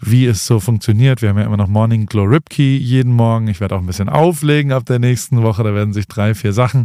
wie 0.00 0.26
es 0.26 0.46
so 0.46 0.60
funktioniert. 0.60 1.22
Wir 1.22 1.30
haben 1.30 1.38
ja 1.38 1.44
immer 1.44 1.56
noch 1.56 1.68
Morning 1.68 2.06
Glow 2.06 2.24
Ripkey 2.24 2.76
jeden 2.76 3.12
Morgen. 3.12 3.48
Ich 3.48 3.60
werde 3.60 3.74
auch 3.74 3.80
ein 3.80 3.86
bisschen 3.86 4.08
auflegen 4.08 4.72
ab 4.72 4.84
der 4.86 4.98
nächsten 4.98 5.42
Woche. 5.42 5.62
Da 5.62 5.74
werden 5.74 5.92
sich 5.92 6.06
drei, 6.06 6.34
vier 6.34 6.52
Sachen. 6.52 6.84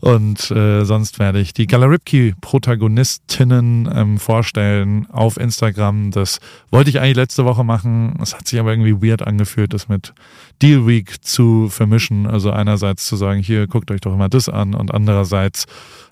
Und 0.00 0.50
äh, 0.50 0.84
sonst 0.84 1.18
werde 1.18 1.40
ich 1.40 1.54
die 1.54 1.66
Gala 1.66 1.86
Ripkey 1.86 2.34
Protagonistinnen 2.40 3.88
ähm, 3.94 4.18
vorstellen 4.18 5.06
auf 5.10 5.36
Instagram. 5.36 6.10
Das 6.10 6.40
wollte 6.70 6.90
ich 6.90 7.00
eigentlich 7.00 7.16
letzte 7.16 7.44
Woche 7.44 7.64
machen. 7.64 8.18
Es 8.22 8.34
hat 8.34 8.46
sich 8.46 8.60
aber 8.60 8.72
irgendwie 8.72 9.06
weird 9.06 9.22
angefühlt, 9.22 9.72
das 9.72 9.88
mit 9.88 10.12
Deal 10.60 10.86
Week 10.86 11.24
zu 11.24 11.68
vermischen. 11.68 12.26
Also 12.26 12.50
einerseits 12.50 13.06
zu 13.06 13.16
sagen, 13.16 13.40
hier 13.40 13.66
guckt 13.66 13.90
euch 13.90 14.00
doch 14.00 14.12
immer 14.12 14.28
das 14.28 14.48
an 14.48 14.74
und 14.74 14.92
andererseits 14.92 15.66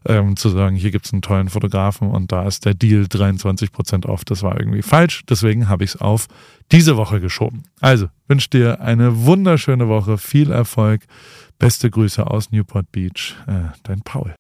ähm, 0.07 0.37
zu 0.37 0.49
sagen, 0.49 0.77
hier 0.77 0.91
gibt 0.91 1.07
es 1.07 1.13
einen 1.13 1.23
tollen 1.23 1.49
Fotografen 1.49 2.11
und 2.11 2.33
da 2.33 2.47
ist 2.47 2.65
der 2.65 2.75
Deal 2.75 3.05
23% 3.05 4.07
off. 4.07 4.25
Das 4.25 4.43
war 4.43 4.59
irgendwie 4.59 4.83
falsch. 4.83 5.23
Deswegen 5.29 5.69
habe 5.69 5.85
ich 5.85 5.95
es 5.95 6.01
auf 6.01 6.27
diese 6.73 6.97
Woche 6.97 7.21
geschoben. 7.21 7.65
Also 7.81 8.09
wünsche 8.29 8.51
dir 8.51 8.81
eine 8.81 9.25
wunderschöne 9.25 9.89
Woche, 9.89 10.19
viel 10.19 10.51
Erfolg. 10.51 11.03
Beste 11.59 11.91
Grüße 11.91 12.27
aus 12.27 12.53
Newport 12.53 12.91
Beach, 12.93 13.37
äh, 13.47 13.77
dein 13.83 14.01
Paul. 14.01 14.29